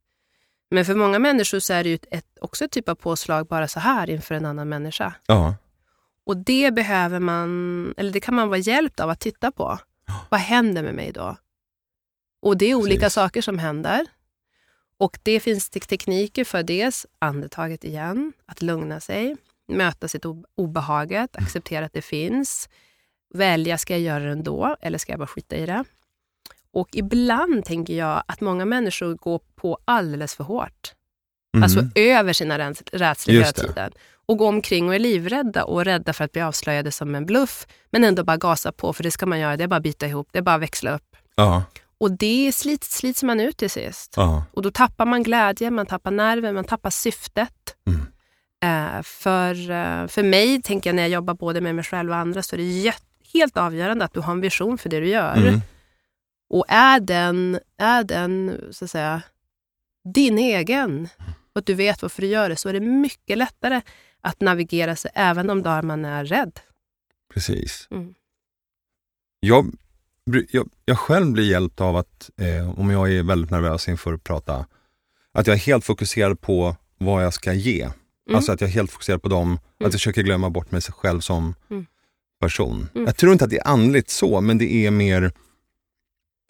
[0.70, 3.68] Men för många människor så är det ju ett, också ett typ av påslag bara
[3.68, 5.14] så här inför en annan människa.
[5.26, 5.54] Ja.
[6.28, 9.78] Och det behöver man, eller det kan man vara hjälpt av att titta på.
[10.28, 11.36] Vad händer med mig då?
[12.42, 13.14] Och det är olika Precis.
[13.14, 14.06] saker som händer.
[14.98, 19.36] Och det finns te- tekniker för dels andetaget igen, att lugna sig,
[19.68, 20.24] möta sitt
[20.54, 22.68] obehaget, acceptera att det finns,
[23.34, 25.84] välja, ska jag göra det ändå eller ska jag bara skita i det?
[26.70, 30.94] Och ibland tänker jag att många människor går på alldeles för hårt.
[31.54, 31.62] Mm.
[31.62, 33.92] Alltså över sina räds- rädslor hela tiden.
[34.28, 37.66] Och går omkring och är livrädda och rädda för att bli avslöjade som en bluff.
[37.90, 39.56] Men ändå bara gasa på, för det ska man göra.
[39.56, 41.16] Det är bara att bita ihop, det är bara att växla upp.
[41.34, 41.62] Ja.
[42.00, 44.14] Och det slit, slits man ut till sist.
[44.16, 44.44] Ja.
[44.52, 47.76] Och då tappar man glädje, man tappar nerven, man tappar syftet.
[47.86, 48.06] Mm.
[48.64, 52.16] Eh, för, eh, för mig, tänker jag när jag jobbar både med mig själv och
[52.16, 52.94] andra, så är det
[53.32, 55.36] helt avgörande att du har en vision för det du gör.
[55.36, 55.60] Mm.
[56.50, 59.22] Och är den, är den så att säga,
[60.14, 61.08] din egen
[61.52, 63.80] och att du vet varför du gör det, så är det mycket lättare
[64.20, 66.60] att navigera sig även de dagar man är rädd.
[67.34, 67.88] Precis.
[67.90, 68.14] Mm.
[69.40, 69.74] Jag,
[70.50, 74.24] jag, jag själv blir hjälpt av att, eh, om jag är väldigt nervös inför att
[74.24, 74.66] prata,
[75.32, 77.82] att jag är helt fokuserad på vad jag ska ge.
[77.82, 78.36] Mm.
[78.36, 81.20] Alltså att jag är helt fokuserad på dem, att jag försöker glömma bort mig själv
[81.20, 81.86] som Mm.
[82.40, 82.88] person.
[82.94, 83.06] Mm.
[83.06, 85.32] Jag tror inte att det är andligt så, men det är mer,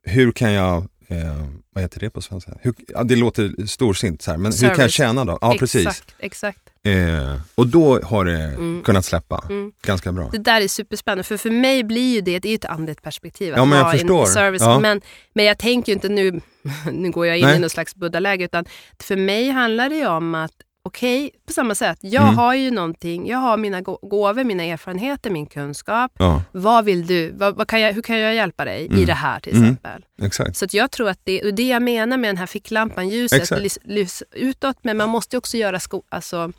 [0.03, 2.53] hur kan jag, eh, vad heter det på svenska?
[2.61, 4.93] Hur, ja, det låter storsint så här, men hur kan jag Service.
[4.93, 5.39] tjäna då?
[5.41, 5.87] Ja, precis.
[5.87, 6.61] Exakt, exakt.
[6.83, 8.83] Eh, och då har det Mm.
[8.85, 9.73] kunnat släppa Mm.
[9.83, 10.29] ganska bra.
[10.33, 13.03] Det där är superspännande, för för mig blir ju det, det är ju ett andligt
[13.03, 13.53] perspektiv.
[13.53, 14.27] Att Ja, men jag förstår.
[14.27, 14.63] service.
[14.63, 14.79] Ja.
[14.81, 15.01] Men,
[15.35, 16.41] men jag tänker ju inte nu,
[16.93, 17.57] nu går jag in Nej.
[17.57, 18.65] i något slags buddha-läge, utan
[19.03, 20.53] för mig handlar det ju om att
[20.89, 22.35] okej, på samma sätt, jag Mm.
[22.37, 26.13] har ju någonting, jag har mina gå- gåvor, mina erfarenheter, min kunskap.
[26.19, 27.31] Ja, Vad vill du?
[27.31, 29.07] Vad, vad kan jag, hur kan jag hjälpa dig i Mm.
[29.07, 29.65] det här till Mm.
[29.65, 30.05] exempel?
[30.23, 30.57] exakt.
[30.57, 33.63] Så jag tror att det är det jag menar med den här ficklampan, ljuset, Exakt.
[33.63, 36.53] lys, lys utåt, men man måste också göra sko- alltså,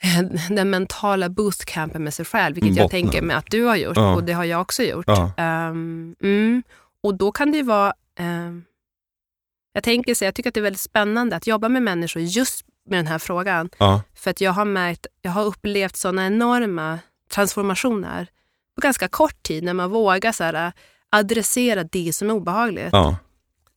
[0.50, 2.98] den mentala bootcampen med sig själv, vilket jag Bottna.
[2.98, 4.14] tänker mig att du har gjort Ja.
[4.14, 5.04] och det har jag också gjort.
[5.08, 5.32] Ja.
[5.36, 6.62] Mm,
[7.02, 8.64] och då kan det ju vara, ehm,
[9.72, 12.64] jag tänker så, jag tycker att det är väldigt spännande att jobba med människor just
[12.88, 13.70] med den här frågan.
[13.78, 14.02] Ja.
[14.14, 16.98] För att jag har märkt, jag har upplevt sådana enorma
[17.30, 18.26] transformationer
[18.74, 20.72] på ganska kort tid när man vågar så här,
[21.10, 22.88] adressera det som är obehagligt.
[22.92, 23.16] Ja.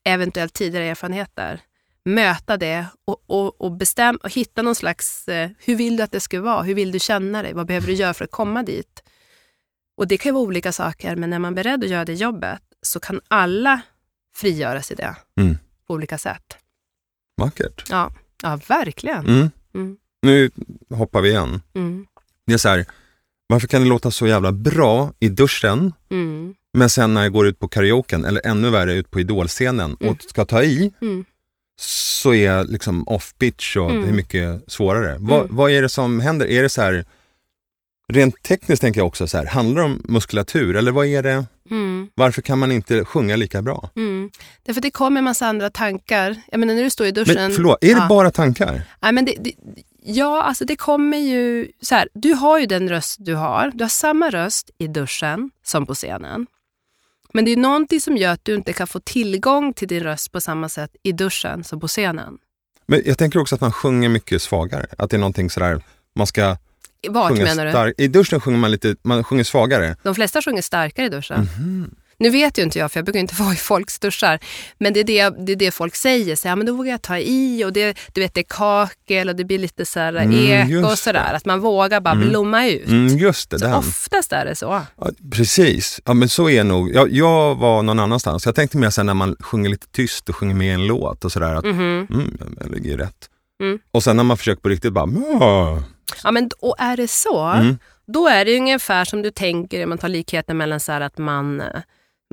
[0.04, 1.62] Eventuellt tidigare erfarenheter.
[2.06, 6.12] Möta det och, och, och, bestäm, och hitta någon slags, eh, hur vill du att
[6.12, 6.62] det ska vara?
[6.64, 7.54] Hur vill du känna dig?
[7.54, 9.04] Vad behöver du göra för att komma dit?
[9.98, 12.14] Och det kan ju vara olika saker, men när man är beredd att göra det
[12.14, 13.82] jobbet så kan alla
[14.36, 15.58] frigöras i det Mm.
[15.88, 16.58] på olika sätt.
[17.38, 17.84] Vackert.
[17.90, 18.12] Ja,
[18.44, 19.26] ja verkligen.
[19.28, 19.50] Mm.
[19.76, 19.98] Mm.
[20.22, 20.50] Nu
[20.90, 21.62] hoppar vi igen.
[21.76, 22.06] Mm.
[22.48, 22.86] Det är så här,
[23.48, 26.56] varför kan det låta så jävla bra i duschen, Mm.
[26.74, 30.12] men sen när jag går ut på karaoken, eller ännu värre ut på idolscenen Mm.
[30.14, 31.26] och ska ta i, Mm.
[31.80, 35.16] så är jag liksom off-pitch och det är mycket svårare.
[35.20, 36.46] Vad, vad är det som händer?
[36.48, 37.06] Är det så här,
[38.14, 41.46] rent tekniskt tänker jag också så här, handlar det om muskulatur eller vad är det?
[41.72, 42.10] Mm.
[42.16, 43.90] Varför kan man inte sjunga lika bra?
[43.96, 44.15] Mm.
[44.64, 46.42] Därför att det kommer en massa andra tankar.
[46.52, 47.36] Jag menar när du står i duschen.
[47.36, 48.08] Men förlåt, är det ja.
[48.08, 48.82] bara tankar?
[49.00, 49.54] Nej, men det, det,
[50.04, 51.72] ja, alltså det kommer ju...
[51.82, 53.72] Så här, du har ju den röst du har.
[53.74, 56.48] Du har samma röst i duschen som på scenen.
[57.34, 60.32] Men det är någonting som gör att du inte kan få tillgång till din röst
[60.32, 62.38] på samma sätt i duschen som på scenen.
[62.86, 64.86] Men jag tänker också att man sjunger mycket svagare.
[64.98, 65.82] Att det är någonting sådär,
[66.16, 66.58] man ska
[67.10, 67.94] Vart menar du?
[68.04, 69.96] I duschen sjunger man lite, man sjunger svagare.
[70.04, 71.48] De flesta sjunger starkare i duschen.
[71.58, 71.96] Mhm.
[72.18, 74.40] Nu vet ju inte jag, för jag brukar inte vara i folks duschar.
[74.78, 76.36] Men det är det, det, är det folk säger.
[76.36, 79.30] Så, ja, men då vågar jag ta i och det, du vet, det är kakel
[79.30, 81.34] och det blir lite så här Mm, eko och sådär.
[81.34, 82.30] Att man vågar bara Mm.
[82.30, 82.88] blomma ut.
[82.88, 83.74] Mm, just det, Så den.
[83.76, 84.82] oftast är det så.
[84.98, 86.94] Ja, precis, ja, men så är nog.
[86.96, 88.46] Jag, jag var någon annanstans.
[88.46, 91.32] Jag tänkte mer sen när man sjunger lite tyst och sjunger med en låt och
[91.32, 91.56] sådär.
[91.56, 92.08] Att, Mhm.
[92.12, 93.30] mm, jag ligger ju rätt.
[93.62, 93.80] Mm.
[93.92, 95.80] Och sen när man försöker på riktigt bara, "Mah."
[96.24, 97.78] Ja, men och är det så, Mm.
[98.08, 101.68] då är det ungefär som du tänker, man tar likheten mellan så att man, eh,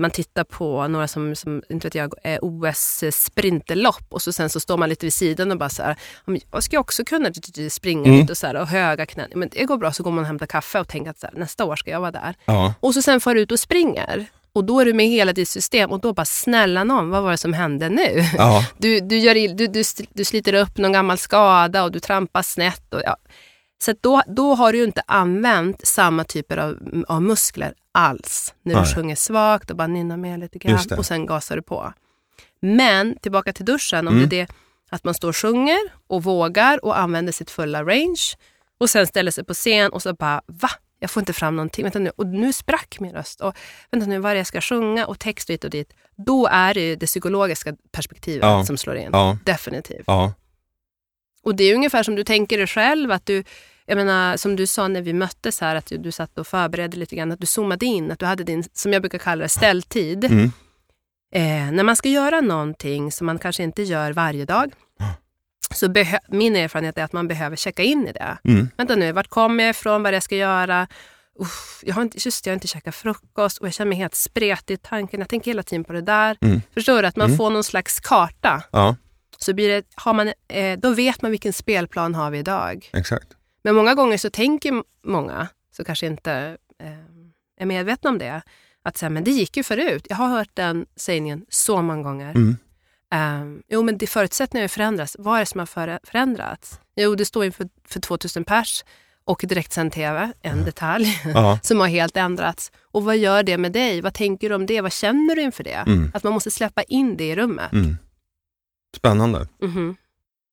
[0.01, 4.51] man tittar på några som, som inte vet jag, är OS sprinterlopp och så sen
[4.51, 7.05] så står man lite vid sidan och bara så här, "Ja, men jag ska också
[7.05, 7.29] kunna
[7.71, 8.21] springa Mm.
[8.21, 9.29] lite och, så här, och höga knän.
[9.35, 11.35] Men det går bra, så går man och hämtar kaffe och tänker att så här,
[11.39, 12.35] nästa år ska jag vara där.
[12.45, 12.75] ja.
[12.81, 14.27] Och så sen får du ut och springer.
[14.55, 17.31] Och då är du med hela ditt system och då bara snälla någon, vad var
[17.31, 18.25] det som hände nu?
[18.37, 18.67] Ja.
[18.79, 19.83] Du, du, gör, du, du,
[20.15, 22.95] du sliter upp någon gammal skada och du trampar snett.
[22.95, 23.17] Och, ja.
[23.83, 26.79] Så då, då har du inte använt samma typer av,
[27.09, 28.55] av muskler alls.
[28.63, 28.85] När Nej.
[28.85, 31.93] du sjunger svagt och bara nynnar med lite grann och sen gasar du på.
[32.61, 34.29] Men tillbaka till duschen, om Mm.
[34.29, 34.53] det är det
[34.91, 38.23] att man står och sjunger och vågar och använder sitt fulla range
[38.79, 40.71] och sen ställer sig på scen och så bara va?
[40.99, 41.83] Jag får inte fram någonting.
[41.85, 42.11] Vänta nu.
[42.17, 43.41] Och nu sprack min röst.
[43.41, 43.57] Och
[43.91, 45.07] vänta nu, vad är det jag ska sjunga?
[45.07, 45.93] Och text och hit och dit.
[46.17, 48.65] Då är det ju det psykologiska perspektivet Ja.
[48.65, 49.09] som slår in.
[49.13, 49.39] Ja.
[49.45, 50.05] Definitivt.
[50.07, 50.33] ja.
[51.43, 53.45] Och det är ungefär som du tänker dig själv, att du,
[53.87, 56.97] jag menar, som du sa när vi möttes här, att du, du satt och förberedde
[56.97, 59.49] lite grann, att du zoomade in, att du hade din, som jag brukar kalla det,
[59.49, 60.25] ställtid.
[60.25, 60.53] Mm.
[61.35, 64.73] Eh, när man ska göra någonting som man kanske inte gör varje dag,
[65.75, 68.39] så behö- min erfarenhet är att man behöver checka in i det.
[68.45, 68.69] Mm.
[68.77, 70.87] Vänta nu, vart kommer jag ifrån, vad är det jag ska göra?
[71.41, 73.99] Uff, jag har inte, just det, jag har inte käkat frukost och jag känner mig
[73.99, 75.21] helt spretig i tanken.
[75.21, 76.37] Jag tänker hela tiden på det där.
[76.41, 76.63] Mm.
[76.75, 77.09] Förstår du?
[77.09, 77.37] Att man Mm.
[77.39, 78.97] får någon slags karta ja,
[79.39, 82.91] så blir det, har man, eh, då vet man vilken spelplan har vi idag.
[82.93, 83.27] exakt.
[83.63, 86.93] Men många gånger så tänker många, så kanske inte eh,
[87.61, 88.43] är medvetna om det,
[88.83, 90.07] att säga, men det gick ju förut.
[90.09, 92.31] Jag har hört den sägningen så många gånger.
[92.31, 92.57] Mm.
[93.15, 95.17] Um, jo, men det förutsättningar förändras.
[95.19, 96.81] Vad är det som har förändrats?
[96.97, 98.85] Jo, det står inför för 2000 pers
[99.25, 101.59] och direktsänd TV, en detalj, Ja.
[101.63, 102.73] som har helt ändrats.
[102.81, 104.01] Och vad gör det med dig?
[104.01, 104.81] Vad tänker du om det?
[104.81, 105.85] Vad känner du inför det?
[105.87, 106.11] Mm.
[106.15, 107.73] Att man måste släppa in det i rummet.
[107.73, 107.97] Mm.
[108.97, 109.49] Spännande.
[109.63, 109.97] Mhm.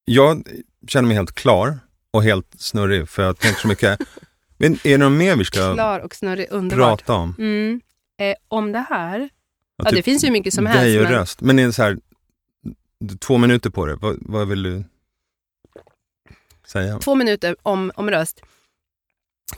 [0.06, 0.48] Jag
[0.88, 1.80] känner mig helt klar
[2.14, 4.00] och helt snurrig för jag tänker så mycket.
[4.58, 7.00] Men är det något mer vi ska Klar och snurrig, underbart.
[7.06, 7.36] prata om?
[7.38, 7.82] Mm.
[8.22, 9.30] Eh, om det här?
[9.78, 10.82] Ja, typ det finns ju mycket som helst.
[10.82, 11.42] Dig och men- röst.
[11.42, 11.98] Men är det så här,
[13.20, 13.96] två minuter på det.
[13.96, 14.84] Vad, vad vill du
[16.68, 17.00] säga?
[17.00, 18.42] Två minuter om, om röst.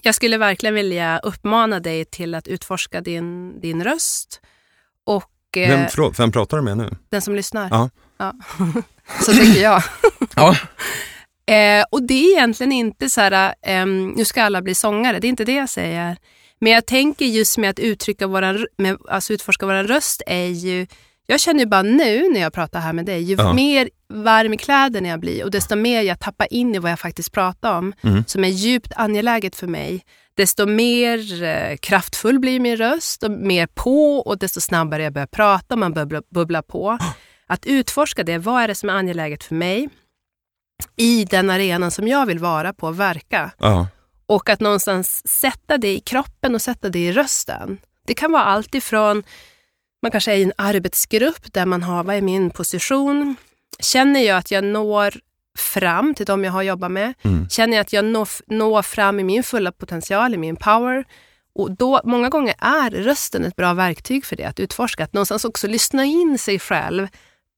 [0.02, 4.42] Jag skulle verkligen vilja uppmana dig till att utforska din, din röst.
[5.04, 6.90] Och eh, Vem, förlåt, vem pratar du med nu?
[7.10, 7.68] den som lyssnar.
[7.72, 7.90] Ja.
[8.18, 8.34] Ja.
[9.22, 9.84] Så tycker jag.
[10.36, 10.56] Ja.
[11.46, 15.28] Eh, och det är egentligen inte så här, ehm, nu ska alla bli sångare, det
[15.28, 16.18] är inte det jag säger.
[16.60, 20.88] Men jag tänker just med att uttrycka våran, med, alltså utforska våran röst är ju,
[21.28, 23.54] jag känner ju bara nu när jag pratar här med dig, ju Ja.
[23.54, 27.00] mer varm i kläderna jag blir och desto mer jag tappar in i vad jag
[27.00, 28.24] faktiskt pratar om, Mm.
[28.28, 30.02] som är djupt angeläget för mig,
[30.38, 35.28] desto mer eh, kraftfull blir min röst och mer på och desto snabbare jag börjar
[35.28, 36.98] prata, man bubblar, bubblar på.
[37.48, 39.90] Att utforska det, vad är det som är angeläget för mig
[40.96, 43.52] i den arenan som jag vill vara på och verka.
[43.58, 43.88] Ja.
[44.26, 47.78] Och att någonstans sätta det i kroppen och sätta det i rösten.
[48.08, 49.24] Det kan vara allt ifrån,
[50.02, 53.36] man kanske är i en arbetsgrupp där man har, vad är min position?
[53.80, 55.14] Känner jag att jag når
[55.58, 57.14] fram till de jag har jobbat med?
[57.22, 57.50] Mm.
[57.50, 61.06] Känner jag att jag når, når fram i min fulla potential, i min power?
[61.56, 65.04] Och då, många gånger är rösten ett bra verktyg för det, att utforska.
[65.04, 67.08] Att någonstans också lyssna in sig själv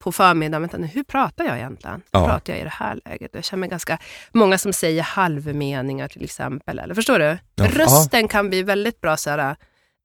[0.04, 0.62] på förmiddagen.
[0.62, 1.96] Vänta nu, hur pratar jag egentligen?
[2.14, 2.28] Hur Ja.
[2.28, 3.32] pratar jag i det här läget?
[3.34, 3.98] Jag känner mig ganska,
[4.32, 6.80] många som säger halvmeningar till exempel.
[6.80, 7.38] Eller förstår du?
[7.56, 7.68] Ja.
[7.68, 9.56] Rösten kan bli väldigt bra så här,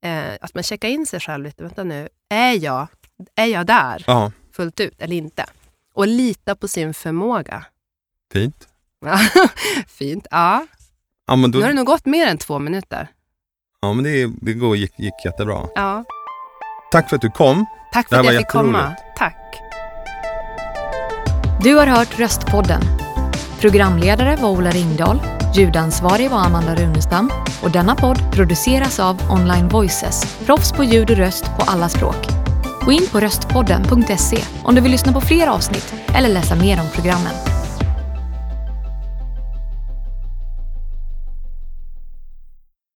[0.05, 1.63] eh, att man checkar in sig själv lite.
[1.63, 2.87] Vänta nu, är jag,
[3.35, 5.45] är jag där Ja, fullt ut eller inte?
[5.93, 7.65] Och lita på sin förmåga.
[8.33, 8.67] fint.
[9.87, 10.27] Fint.
[10.31, 10.65] Ja.
[11.27, 13.07] Ja, men, Nu då, har det nog gått mer än två minuter.
[13.81, 15.67] ja, men det, det går, gick, gick jättebra.
[15.75, 16.03] Ja.
[16.91, 17.65] Tack för att du kom.
[17.93, 18.95] Tack för att jag fick komma.
[19.17, 19.35] Tack.
[21.63, 22.81] Du har hört Röstpodden.
[23.59, 25.21] Programledare var Ola Ringdahl,
[25.55, 27.31] ljudansvarig var Amanda Runestam
[27.63, 32.27] och denna podd produceras av Online Voices, proffs på ljud och röst på alla språk.
[32.85, 36.87] Gå in på röstpodden.se om du vill lyssna på fler avsnitt eller läsa mer om
[36.93, 37.33] programmen.